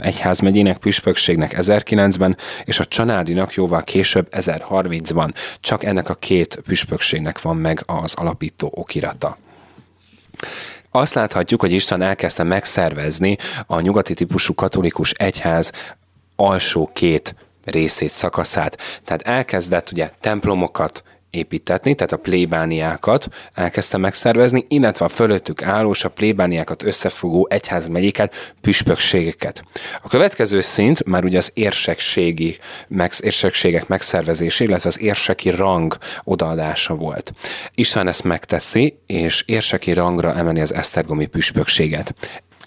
egyházmegyének 0.00 0.78
püspökségnek 0.78 1.54
1009-ben, 1.58 2.36
és 2.64 2.78
a 2.78 2.84
Csanádinak 2.84 3.54
jóval 3.54 3.84
később 3.84 4.28
1030-ban. 4.30 5.34
Csak 5.60 5.84
ennek 5.84 6.08
a 6.08 6.14
két 6.14 6.60
püspökségnek 6.64 7.40
van 7.42 7.56
meg 7.56 7.82
az 7.86 8.14
alapító 8.14 8.72
okirata 8.74 9.38
azt 10.94 11.14
láthatjuk, 11.14 11.60
hogy 11.60 11.72
István 11.72 12.02
elkezdte 12.02 12.42
megszervezni 12.42 13.36
a 13.66 13.80
nyugati 13.80 14.14
típusú 14.14 14.54
katolikus 14.54 15.10
egyház 15.10 15.72
alsó 16.36 16.90
két 16.92 17.34
részét, 17.64 18.10
szakaszát. 18.10 18.76
Tehát 19.04 19.22
elkezdett 19.22 19.90
ugye 19.90 20.10
templomokat 20.20 21.02
építetni, 21.32 21.94
tehát 21.94 22.12
a 22.12 22.16
plébániákat 22.16 23.28
elkezdte 23.54 23.96
megszervezni, 23.96 24.64
illetve 24.68 25.04
a 25.04 25.08
fölöttük 25.08 25.62
állós 25.62 26.04
a 26.04 26.08
plébániákat 26.08 26.82
összefogó 26.82 27.46
egyházmegyéket, 27.50 28.54
püspökségeket. 28.60 29.64
A 30.02 30.08
következő 30.08 30.60
szint 30.60 31.04
már 31.04 31.24
ugye 31.24 31.38
az 31.38 31.50
érsekségi, 31.54 32.58
meg, 32.88 33.12
érsekségek 33.20 33.88
megszervezése, 33.88 34.64
illetve 34.64 34.88
az 34.88 35.00
érseki 35.00 35.50
rang 35.50 35.96
odaadása 36.24 36.94
volt. 36.94 37.32
István 37.74 38.08
ezt 38.08 38.24
megteszi, 38.24 38.98
és 39.06 39.42
érseki 39.46 39.92
rangra 39.92 40.34
emeli 40.34 40.60
az 40.60 40.74
esztergomi 40.74 41.26
püspökséget. 41.26 42.14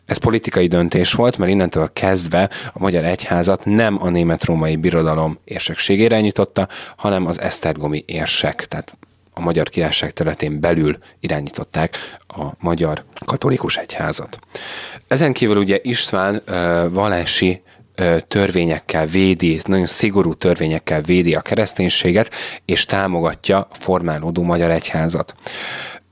Ez 0.06 0.18
politikai 0.18 0.68
döntés 0.68 1.14
volt, 1.14 1.38
mert 1.38 1.52
innentől 1.52 1.90
kezdve 1.94 2.50
a 2.74 2.80
magyar 2.80 3.04
egyházat 3.04 3.66
nem 3.66 3.98
a 4.02 4.10
német-római 4.10 4.76
birodalom 4.76 5.38
érsekségére 5.44 6.20
nyitotta, 6.20 6.68
hanem 6.96 7.26
az 7.28 7.42
esztergomi 7.42 8.04
érsek, 8.08 8.66
tehát 8.66 8.98
a 9.34 9.42
magyar 9.42 9.70
királyság 9.70 10.14
területén 10.14 10.60
belül 10.60 10.98
irányították 11.20 11.98
a 12.28 12.44
magyar 12.60 13.04
katolikus 13.26 13.78
egyházat. 13.78 14.40
Ezen 15.08 15.34
kívül 15.34 15.58
ugye 15.58 15.80
István 15.82 16.42
uh, 16.48 16.92
valási 16.92 17.62
törvényekkel 18.28 19.06
védi, 19.06 19.60
nagyon 19.64 19.86
szigorú 19.86 20.34
törvényekkel 20.34 21.02
védi 21.02 21.36
a 21.36 21.42
kereszténységet, 21.42 22.32
és 22.66 22.86
támogatja 22.86 23.58
a 23.58 23.68
formálódó 23.72 24.44
magyar 24.44 24.72
egyházat. 24.72 25.36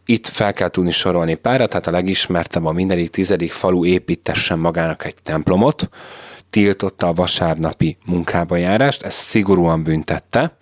Itt 0.05 0.27
fel 0.27 0.53
kell 0.53 0.69
tudni 0.69 0.91
sorolni 0.91 1.35
párat, 1.35 1.69
tehát 1.69 1.87
a 1.87 1.91
legismertebb 1.91 2.65
a 2.65 2.71
mindenik 2.71 3.09
tizedik 3.09 3.51
falu 3.51 3.85
építessen 3.85 4.59
magának 4.59 5.05
egy 5.05 5.15
templomot, 5.23 5.89
tiltotta 6.49 7.07
a 7.07 7.13
vasárnapi 7.13 7.97
munkába 8.05 8.55
járást, 8.55 9.03
ezt 9.03 9.17
szigorúan 9.17 9.83
büntette, 9.83 10.57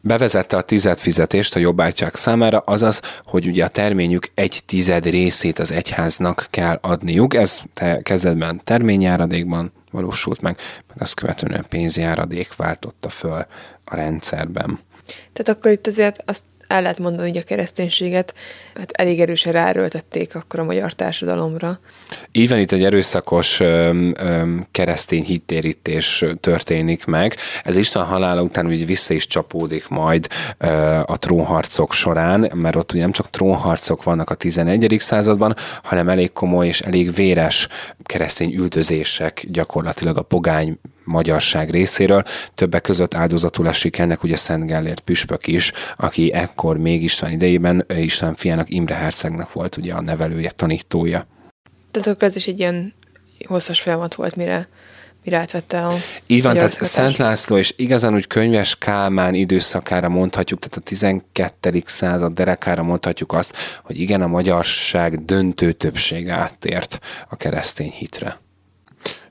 bevezette 0.00 0.56
a 0.56 0.62
tized 0.62 0.98
fizetést 0.98 1.56
a 1.56 1.58
jobbágyság 1.58 2.14
számára, 2.14 2.58
azaz, 2.58 3.00
hogy 3.22 3.46
ugye 3.46 3.64
a 3.64 3.68
terményük 3.68 4.26
egy 4.34 4.62
tized 4.66 5.04
részét 5.06 5.58
az 5.58 5.72
egyháznak 5.72 6.46
kell 6.50 6.78
adniuk. 6.82 7.34
Ez 7.34 7.60
te 7.74 8.02
kezdetben 8.02 8.60
terményjáradékban 8.64 9.72
valósult 9.90 10.40
meg, 10.40 10.56
meg 10.88 10.96
azt 11.00 11.14
követően 11.14 11.64
pénzjáradék 11.68 12.56
váltotta 12.56 13.08
föl 13.08 13.46
a 13.84 13.94
rendszerben. 13.94 14.78
Tehát 15.32 15.58
akkor 15.58 15.70
itt 15.70 15.86
azért 15.86 16.22
azt 16.26 16.42
el 16.72 16.82
lehet 16.82 16.98
mondani, 16.98 17.28
hogy 17.28 17.38
a 17.38 17.42
kereszténységet 17.42 18.34
hát 18.74 18.90
elég 18.92 19.20
erősen 19.20 19.52
ráerőltették 19.52 20.34
akkor 20.34 20.60
a 20.60 20.64
magyar 20.64 20.92
társadalomra. 20.92 21.80
Van, 22.48 22.58
itt 22.58 22.72
egy 22.72 22.84
erőszakos 22.84 23.60
öm, 23.60 24.14
öm, 24.18 24.66
keresztény 24.70 25.24
hittérítés 25.24 26.24
történik 26.40 27.04
meg. 27.04 27.36
Ez 27.64 27.76
István 27.76 28.04
halála 28.04 28.42
után 28.42 28.66
ugye 28.66 28.84
vissza 28.84 29.14
is 29.14 29.26
csapódik 29.26 29.88
majd 29.88 30.28
a 31.04 31.18
trónharcok 31.18 31.92
során, 31.92 32.50
mert 32.54 32.76
ott 32.76 32.92
ugye 32.92 33.00
nem 33.00 33.12
csak 33.12 33.30
trónharcok 33.30 34.02
vannak 34.02 34.30
a 34.30 34.34
11. 34.34 34.96
században, 34.98 35.56
hanem 35.82 36.08
elég 36.08 36.32
komoly 36.32 36.66
és 36.66 36.80
elég 36.80 37.14
véres 37.14 37.68
keresztény 38.02 38.54
üldözések 38.54 39.44
gyakorlatilag 39.48 40.16
a 40.16 40.22
pogány 40.22 40.78
magyarság 41.04 41.70
részéről. 41.70 42.22
Többek 42.54 42.82
között 42.82 43.14
áldozatul 43.14 43.68
esik 43.68 43.98
ennek 43.98 44.22
ugye 44.22 44.36
Szent 44.36 44.66
Gellért 44.66 45.00
püspök 45.00 45.46
is, 45.46 45.72
aki 45.96 46.32
ekkor 46.32 46.78
még 46.78 47.02
István 47.02 47.32
idejében 47.32 47.86
István 47.96 48.34
fiának 48.34 48.70
Imre 48.70 48.94
Hercegnek 48.94 49.52
volt 49.52 49.76
ugye 49.76 49.92
a 49.92 50.00
nevelője, 50.00 50.50
tanítója. 50.50 51.26
Tehát 51.90 52.08
akkor 52.08 52.28
ez 52.28 52.36
is 52.36 52.46
egy 52.46 52.58
ilyen 52.58 52.94
hosszas 53.46 53.80
folyamat 53.80 54.14
volt, 54.14 54.36
mire 54.36 54.68
mire 55.24 55.38
átvette 55.38 55.86
a 55.86 55.94
Így 56.26 56.42
van, 56.42 56.54
tehát 56.54 56.84
Szent 56.84 57.16
László 57.16 57.56
és 57.56 57.74
igazán 57.76 58.14
úgy 58.14 58.26
könyves 58.26 58.76
Kálmán 58.78 59.34
időszakára 59.34 60.08
mondhatjuk, 60.08 60.58
tehát 60.60 60.76
a 60.76 60.80
12. 60.80 61.82
század 61.84 62.32
derekára 62.32 62.82
mondhatjuk 62.82 63.32
azt, 63.32 63.56
hogy 63.84 64.00
igen, 64.00 64.22
a 64.22 64.26
magyarság 64.26 65.24
döntő 65.24 65.72
többsége 65.72 66.34
áttért 66.34 66.98
a 67.28 67.36
keresztény 67.36 67.90
hitre. 67.90 68.41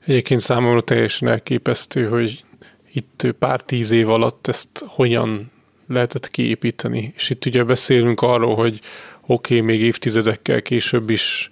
Egyébként 0.06 0.40
számomra 0.40 0.80
teljesen 0.80 1.28
elképesztő, 1.28 2.08
hogy 2.08 2.44
itt 2.92 3.26
pár 3.38 3.60
tíz 3.60 3.90
év 3.90 4.08
alatt 4.08 4.46
ezt 4.46 4.84
hogyan 4.86 5.50
lehetett 5.88 6.30
kiépíteni. 6.30 7.12
És 7.16 7.30
itt 7.30 7.44
ugye 7.46 7.64
beszélünk 7.64 8.20
arról, 8.20 8.54
hogy 8.54 8.80
oké, 9.26 9.54
okay, 9.54 9.66
még 9.66 9.80
évtizedekkel 9.80 10.62
később 10.62 11.10
is 11.10 11.50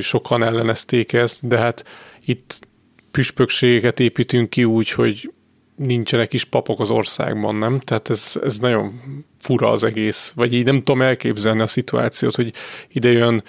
sokan 0.00 0.42
ellenezték 0.42 1.12
ezt, 1.12 1.48
de 1.48 1.58
hát 1.58 1.84
itt 2.24 2.58
püspökségeket 3.10 4.00
építünk 4.00 4.50
ki 4.50 4.64
úgy, 4.64 4.90
hogy 4.90 5.32
nincsenek 5.76 6.32
is 6.32 6.44
papok 6.44 6.80
az 6.80 6.90
országban, 6.90 7.56
nem? 7.56 7.80
Tehát 7.80 8.10
ez, 8.10 8.40
ez 8.42 8.58
nagyon 8.58 9.00
fura 9.38 9.70
az 9.70 9.84
egész. 9.84 10.32
Vagy 10.36 10.52
így 10.52 10.64
nem 10.64 10.78
tudom 10.78 11.02
elképzelni 11.02 11.60
a 11.60 11.66
szituációt, 11.66 12.34
hogy 12.34 12.52
ide 12.88 13.10
jön 13.10 13.42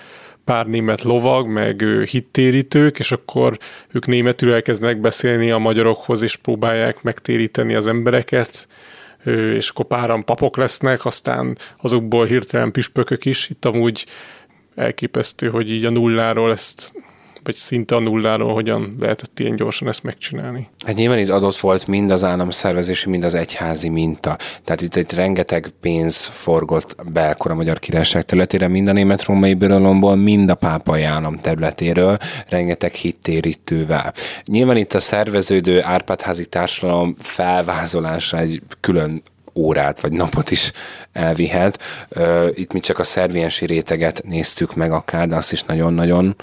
pár 0.45 0.67
német 0.67 1.01
lovag, 1.01 1.47
meg 1.47 1.84
hittérítők, 2.10 2.99
és 2.99 3.12
akkor 3.12 3.58
ők 3.91 4.05
németül 4.05 4.53
elkezdenek 4.53 4.99
beszélni 4.99 5.51
a 5.51 5.58
magyarokhoz, 5.58 6.21
és 6.21 6.36
próbálják 6.36 7.01
megtéríteni 7.01 7.75
az 7.75 7.88
embereket, 7.88 8.67
és 9.55 9.69
akkor 9.69 9.86
páran 9.86 10.25
papok 10.25 10.58
lesznek, 10.58 11.05
aztán 11.05 11.58
azokból 11.77 12.25
hirtelen 12.25 12.71
püspökök 12.71 13.25
is. 13.25 13.49
Itt 13.49 13.65
amúgy 13.65 14.05
elképesztő, 14.75 15.49
hogy 15.49 15.71
így 15.71 15.86
a 15.86 15.89
nulláról 15.89 16.51
ezt 16.51 16.93
vagy 17.45 17.55
szinte 17.55 17.95
a 17.95 17.99
nulláról 17.99 18.53
hogyan 18.53 18.95
lehetett 18.99 19.39
ilyen 19.39 19.55
gyorsan 19.55 19.88
ezt 19.88 20.03
megcsinálni? 20.03 20.69
Hát 20.86 20.95
nyilván 20.95 21.19
itt 21.19 21.29
adott 21.29 21.58
volt 21.58 21.88
mind 21.88 22.12
az 22.12 22.23
államszervezési, 22.23 23.10
mind 23.10 23.23
az 23.23 23.36
egyházi 23.36 23.89
minta. 23.89 24.38
Tehát 24.63 24.81
itt, 24.81 24.95
itt 24.95 25.12
rengeteg 25.12 25.73
pénz 25.81 26.25
forgott 26.25 26.95
be 27.13 27.29
akkor 27.29 27.51
a 27.51 27.55
Magyar 27.55 27.79
Királyság 27.79 28.25
területére, 28.25 28.67
mind 28.67 28.88
a 28.88 28.91
német-római 28.91 29.53
birodalomból, 29.53 30.15
mind 30.15 30.49
a 30.49 30.55
pápai 30.55 31.03
állam 31.03 31.39
területéről, 31.39 32.17
rengeteg 32.49 32.93
hittérítővel. 32.93 34.13
Nyilván 34.45 34.77
itt 34.77 34.93
a 34.93 34.99
szerveződő 34.99 35.81
Árpádházi 35.84 36.45
társadalom 36.45 37.15
felvázolása 37.17 38.38
egy 38.38 38.62
külön 38.79 39.23
órát 39.55 39.99
vagy 39.99 40.11
napot 40.11 40.51
is 40.51 40.71
elvihet. 41.13 41.79
Itt 42.53 42.73
mi 42.73 42.79
csak 42.79 42.99
a 42.99 43.03
szerviensi 43.03 43.65
réteget 43.65 44.21
néztük 44.23 44.75
meg 44.75 44.91
akár, 44.91 45.27
de 45.27 45.35
azt 45.35 45.51
is 45.51 45.63
nagyon-nagyon 45.63 46.35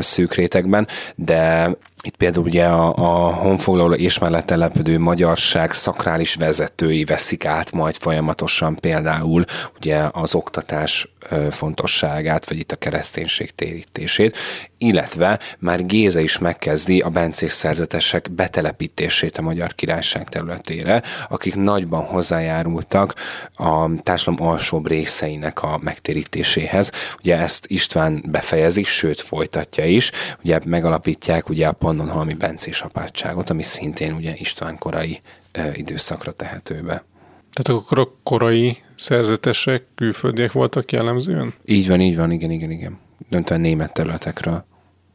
szűk 0.00 0.34
rétegben, 0.34 0.88
de 1.14 1.70
Itt 2.02 2.16
például 2.16 2.44
ugye 2.44 2.64
a, 2.64 2.94
a 2.96 3.34
honfoglaló 3.34 3.92
és 3.94 4.18
mellett 4.18 4.46
telepedő 4.46 4.98
magyarság 4.98 5.72
szakrális 5.72 6.34
vezetői 6.34 7.04
veszik 7.04 7.44
át 7.44 7.72
majd 7.72 7.96
folyamatosan 7.96 8.74
például 8.74 9.44
ugye 9.76 10.08
az 10.12 10.34
oktatás 10.34 11.08
fontosságát, 11.50 12.48
vagy 12.48 12.58
itt 12.58 12.72
a 12.72 12.76
kereszténység 12.76 13.54
térítését, 13.54 14.36
illetve 14.78 15.38
már 15.58 15.86
Géza 15.86 16.20
is 16.20 16.38
megkezdi 16.38 17.00
a 17.00 17.08
bencés 17.08 17.52
szerzetesek 17.52 18.30
betelepítését 18.30 19.38
a 19.38 19.42
Magyar 19.42 19.74
Királyság 19.74 20.28
területére, 20.28 21.02
akik 21.28 21.54
nagyban 21.54 22.04
hozzájárultak 22.04 23.14
a 23.54 24.02
társadalom 24.02 24.50
alsóbb 24.50 24.88
részeinek 24.88 25.62
a 25.62 25.78
megtérítéséhez. 25.82 26.90
Ugye 27.18 27.38
ezt 27.38 27.66
István 27.66 28.22
befejezi, 28.28 28.82
sőt 28.82 29.20
folytatja 29.20 29.84
is, 29.84 30.10
ugye 30.44 30.58
megalapítják 30.64 31.48
ugye 31.48 31.66
a 31.66 31.72
Pannonhalmi 31.90 32.34
Bencés 32.34 32.80
apátságot, 32.80 33.50
ami 33.50 33.62
szintén 33.62 34.12
ugye 34.12 34.32
István 34.36 34.78
korai 34.78 35.20
ö, 35.52 35.60
időszakra 35.72 36.32
tehető 36.32 36.74
be. 36.74 37.04
Tehát 37.52 37.82
akkor 37.82 37.98
a 37.98 38.12
korai 38.22 38.76
szerzetesek 38.94 39.84
külföldiek 39.94 40.52
voltak 40.52 40.92
jellemzően? 40.92 41.54
Így 41.64 41.88
van, 41.88 42.00
így 42.00 42.16
van, 42.16 42.30
igen, 42.30 42.50
igen, 42.50 42.70
igen. 42.70 42.98
Döntően 43.28 43.60
német 43.60 43.92
területekről. 43.92 44.64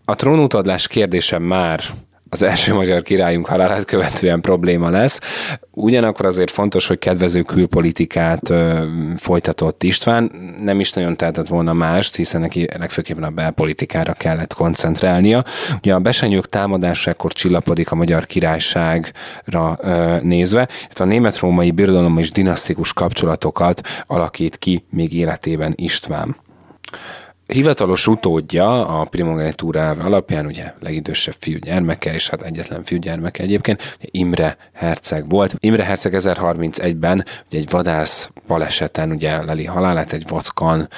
A 0.05 0.15
trónutadlás 0.15 0.87
kérdése 0.87 1.39
már 1.39 1.83
az 2.35 2.43
első 2.43 2.73
magyar 2.73 3.01
királyunk 3.01 3.45
halálát 3.45 3.85
követően 3.85 4.41
probléma 4.41 4.89
lesz. 4.89 5.19
Ugyanakkor 5.71 6.25
azért 6.25 6.51
fontos, 6.51 6.87
hogy 6.87 6.99
kedvező 6.99 7.41
külpolitikát 7.41 8.49
ö, 8.49 8.83
folytatott 9.17 9.83
István, 9.83 10.31
nem 10.63 10.79
is 10.79 10.91
nagyon 10.91 11.17
tehetett 11.17 11.47
volna 11.47 11.73
mást, 11.73 12.15
hiszen 12.15 12.41
neki 12.41 12.67
legfőképpen 12.77 13.23
a 13.23 13.29
belpolitikára 13.29 14.13
kellett 14.13 14.53
koncentrálnia. 14.53 15.43
Ugye 15.77 15.93
a 15.93 15.99
besenyők 15.99 16.49
támadásakor 16.49 17.33
csillapodik 17.33 17.91
a 17.91 17.95
magyar 17.95 18.25
királyságra 18.25 19.77
ö, 19.81 20.15
nézve, 20.21 20.67
illetve 20.83 21.03
a 21.03 21.07
német-római 21.07 21.71
birodalom 21.71 22.17
és 22.17 22.31
dinasztikus 22.31 22.93
kapcsolatokat 22.93 23.81
alakít 24.07 24.57
ki 24.57 24.85
még 24.89 25.13
életében 25.13 25.73
István 25.75 26.35
hivatalos 27.47 28.07
utódja 28.07 28.87
a 28.99 29.03
primogenitúráv 29.05 30.05
alapján, 30.05 30.45
ugye 30.45 30.73
legidősebb 30.79 31.35
fiú 31.39 31.57
gyermeke, 31.57 32.13
és 32.13 32.29
hát 32.29 32.41
egyetlen 32.41 32.83
fiú 32.83 32.99
gyermeke 32.99 33.43
egyébként, 33.43 33.97
Imre 33.99 34.57
herceg 34.73 35.29
volt. 35.29 35.55
Imre 35.59 35.83
herceg 35.83 36.13
1031-ben 36.17 37.25
ugye 37.47 37.59
egy 37.59 37.69
vadász 37.69 38.29
baleseten 38.47 39.11
ugye 39.11 39.43
leli 39.43 39.65
halálát, 39.65 40.13
egy 40.13 40.27
vatkan 40.27 40.89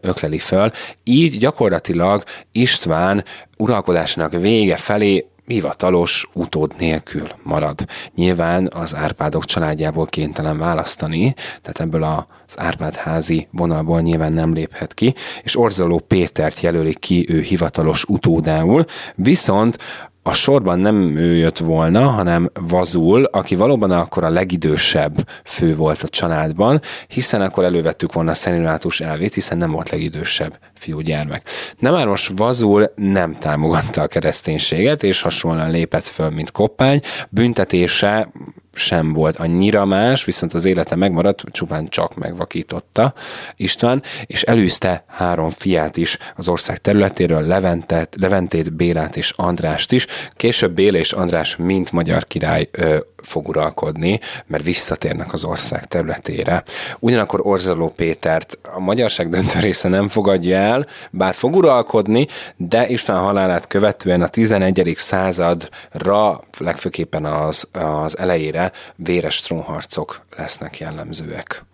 ökleli 0.00 0.38
föl. 0.38 0.70
Így 1.04 1.38
gyakorlatilag 1.38 2.22
István 2.52 3.24
uralkodásának 3.56 4.32
vége 4.32 4.76
felé 4.76 5.26
hivatalos 5.48 6.28
utód 6.32 6.72
nélkül 6.78 7.28
marad. 7.42 7.78
Nyilván 8.14 8.70
az 8.74 8.94
Árpádok 8.94 9.44
családjából 9.44 10.06
kénytelen 10.06 10.58
választani, 10.58 11.34
tehát 11.62 11.80
ebből 11.80 12.02
az 12.02 12.58
Árpád 12.58 12.94
házi 12.94 13.48
vonalból 13.50 14.00
nyilván 14.00 14.32
nem 14.32 14.52
léphet 14.52 14.94
ki, 14.94 15.14
és 15.42 15.58
Orzaló 15.58 15.98
Pétert 15.98 16.60
jelöli 16.60 16.94
ki 16.94 17.26
ő 17.28 17.40
hivatalos 17.40 18.04
utódául, 18.04 18.84
viszont 19.14 19.78
a 20.22 20.32
sorban 20.32 20.78
nem 20.78 21.16
ő 21.16 21.36
jött 21.36 21.58
volna, 21.58 22.00
hanem 22.00 22.50
Vazul, 22.68 23.24
aki 23.24 23.56
valóban 23.56 23.90
akkor 23.90 24.24
a 24.24 24.30
legidősebb 24.30 25.28
fő 25.44 25.76
volt 25.76 26.02
a 26.02 26.08
családban, 26.08 26.80
hiszen 27.08 27.40
akkor 27.40 27.64
elővettük 27.64 28.12
volna 28.12 28.30
a 28.30 28.34
szenilátus 28.34 29.00
elvét, 29.00 29.34
hiszen 29.34 29.58
nem 29.58 29.70
volt 29.70 29.90
legidősebb 29.90 30.58
fiúgyermek. 30.74 31.48
Nem 31.78 31.92
már 31.92 32.06
most 32.06 32.32
Vazul 32.36 32.92
nem 32.94 33.38
támogatta 33.38 34.02
a 34.02 34.06
kereszténységet, 34.06 35.02
és 35.02 35.20
hasonlóan 35.20 35.70
lépett 35.70 36.06
föl, 36.06 36.30
mint 36.30 36.50
Koppány. 36.50 37.00
Büntetése 37.28 38.32
sem 38.72 39.12
volt 39.12 39.36
annyira 39.36 39.84
más, 39.84 40.24
viszont 40.24 40.54
az 40.54 40.64
élete 40.64 40.96
megmaradt, 40.96 41.44
csupán 41.50 41.88
csak 41.88 42.14
megvakította 42.14 43.14
István, 43.56 44.02
és 44.26 44.42
előzte 44.42 45.04
három 45.06 45.50
fiát 45.50 45.96
is 45.96 46.18
az 46.36 46.48
ország 46.48 46.80
területéről, 46.80 47.46
Leventet, 47.46 48.16
Leventét, 48.20 48.72
Bélát 48.72 49.16
és 49.16 49.32
Andrást 49.36 49.92
is. 49.92 50.06
Később 50.32 50.72
Béla 50.74 50.98
és 50.98 51.12
András 51.12 51.56
mint 51.56 51.92
magyar 51.92 52.24
király 52.24 52.68
ö, 52.72 52.98
fog 53.22 53.48
uralkodni, 53.48 54.20
mert 54.46 54.64
visszatérnek 54.64 55.32
az 55.32 55.44
ország 55.44 55.84
területére. 55.84 56.62
Ugyanakkor 56.98 57.40
Orzaló 57.42 57.88
Pétert 57.88 58.58
a 58.62 58.80
magyarság 58.80 59.28
döntő 59.28 59.60
része 59.60 59.88
nem 59.88 60.08
fogadja 60.08 60.56
el, 60.56 60.86
bár 61.10 61.34
fog 61.34 61.56
uralkodni, 61.56 62.26
de 62.56 62.88
István 62.88 63.20
halálát 63.20 63.66
követően 63.66 64.22
a 64.22 64.28
11. 64.28 64.94
századra, 64.96 66.40
legfőképpen 66.58 67.24
az, 67.24 67.68
az 67.72 68.18
elejére 68.18 68.72
véres 68.96 69.40
trónharcok 69.40 70.24
lesznek 70.36 70.78
jellemzőek. 70.78 71.64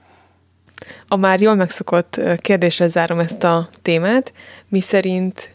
A 1.09 1.17
már 1.17 1.41
jól 1.41 1.55
megszokott 1.55 2.21
kérdésre 2.37 2.89
zárom 2.89 3.19
ezt 3.19 3.45
a 3.45 3.69
témát, 3.83 4.33
mi 4.69 4.81
szerint 4.81 5.55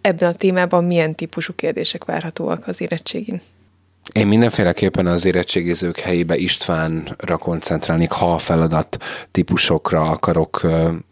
ebben 0.00 0.28
a 0.28 0.32
témában 0.32 0.84
milyen 0.84 1.14
típusú 1.14 1.54
kérdések 1.54 2.04
várhatóak 2.04 2.66
az 2.66 2.80
érettségin? 2.80 3.40
Én 4.12 4.26
mindenféleképpen 4.26 5.06
az 5.06 5.24
érettségizők 5.24 5.98
helyébe 5.98 6.36
Istvánra 6.36 7.36
koncentrálnék, 7.38 8.10
ha 8.10 8.34
a 8.34 8.38
feladat 8.38 8.96
típusokra 9.30 10.10
akarok 10.10 10.66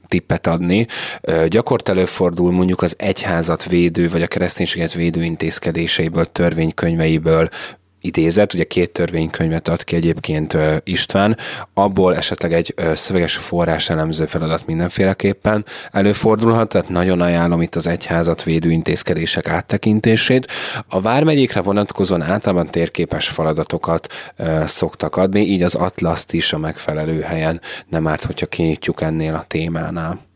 tippet 0.09 0.47
adni. 0.47 0.87
Gyakort 1.47 1.89
előfordul 1.89 2.53
mondjuk 2.53 2.83
az 2.83 2.95
egyházat 2.99 3.65
védő, 3.65 4.09
vagy 4.09 4.23
a 4.23 4.27
kereszténységet 4.27 4.93
védő 4.93 5.23
intézkedéseiből, 5.23 6.25
törvénykönyveiből 6.25 7.49
idézet, 8.09 8.55
ugye 8.55 8.65
két 8.65 8.91
törvénykönyvet 8.91 9.69
ad 9.69 9.85
ki 9.85 9.97
egyébként 9.97 10.57
István, 10.85 11.37
abból 11.75 12.17
esetleg 12.17 12.53
egy 12.53 12.75
szöveges 12.95 13.37
forrás 13.37 13.91
elemző 13.91 14.27
feladat 14.27 14.67
mindenféleképpen 14.67 15.65
előfordulhat, 15.91 16.69
tehát 16.69 16.89
nagyon 16.89 17.21
ajánlom 17.21 17.63
itt 17.63 17.75
az 17.75 17.87
egyházat 17.87 18.43
védő 18.43 18.71
intézkedések 18.71 19.49
áttekintését. 19.49 20.47
A 20.89 21.01
vármegyékre 21.01 21.61
vonatkozóan 21.61 22.23
általában 22.23 22.71
térképes 22.71 23.29
feladatokat 23.29 24.33
szoktak 24.65 25.17
adni, 25.17 25.41
így 25.41 25.63
az 25.63 25.75
atlaszt 25.75 26.33
is 26.33 26.53
a 26.53 26.59
megfelelő 26.59 27.21
helyen 27.21 27.61
nem 27.89 28.07
árt, 28.07 28.25
hogyha 28.25 28.47
kinyitjuk 28.47 29.01
ennél 29.01 29.35
a 29.35 29.45
témánál. 29.49 30.27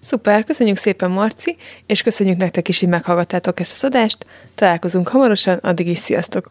Szuper, 0.00 0.44
köszönjük 0.44 0.76
szépen 0.76 1.10
Marci, 1.10 1.56
és 1.86 2.02
köszönjük 2.02 2.36
nektek 2.36 2.68
is, 2.68 2.80
hogy 2.80 2.88
meghallgattátok 2.88 3.60
ezt 3.60 3.72
az 3.72 3.84
adást. 3.84 4.26
Találkozunk 4.54 5.08
hamarosan, 5.08 5.58
addig 5.62 5.88
is 5.88 5.98
sziasztok! 5.98 6.50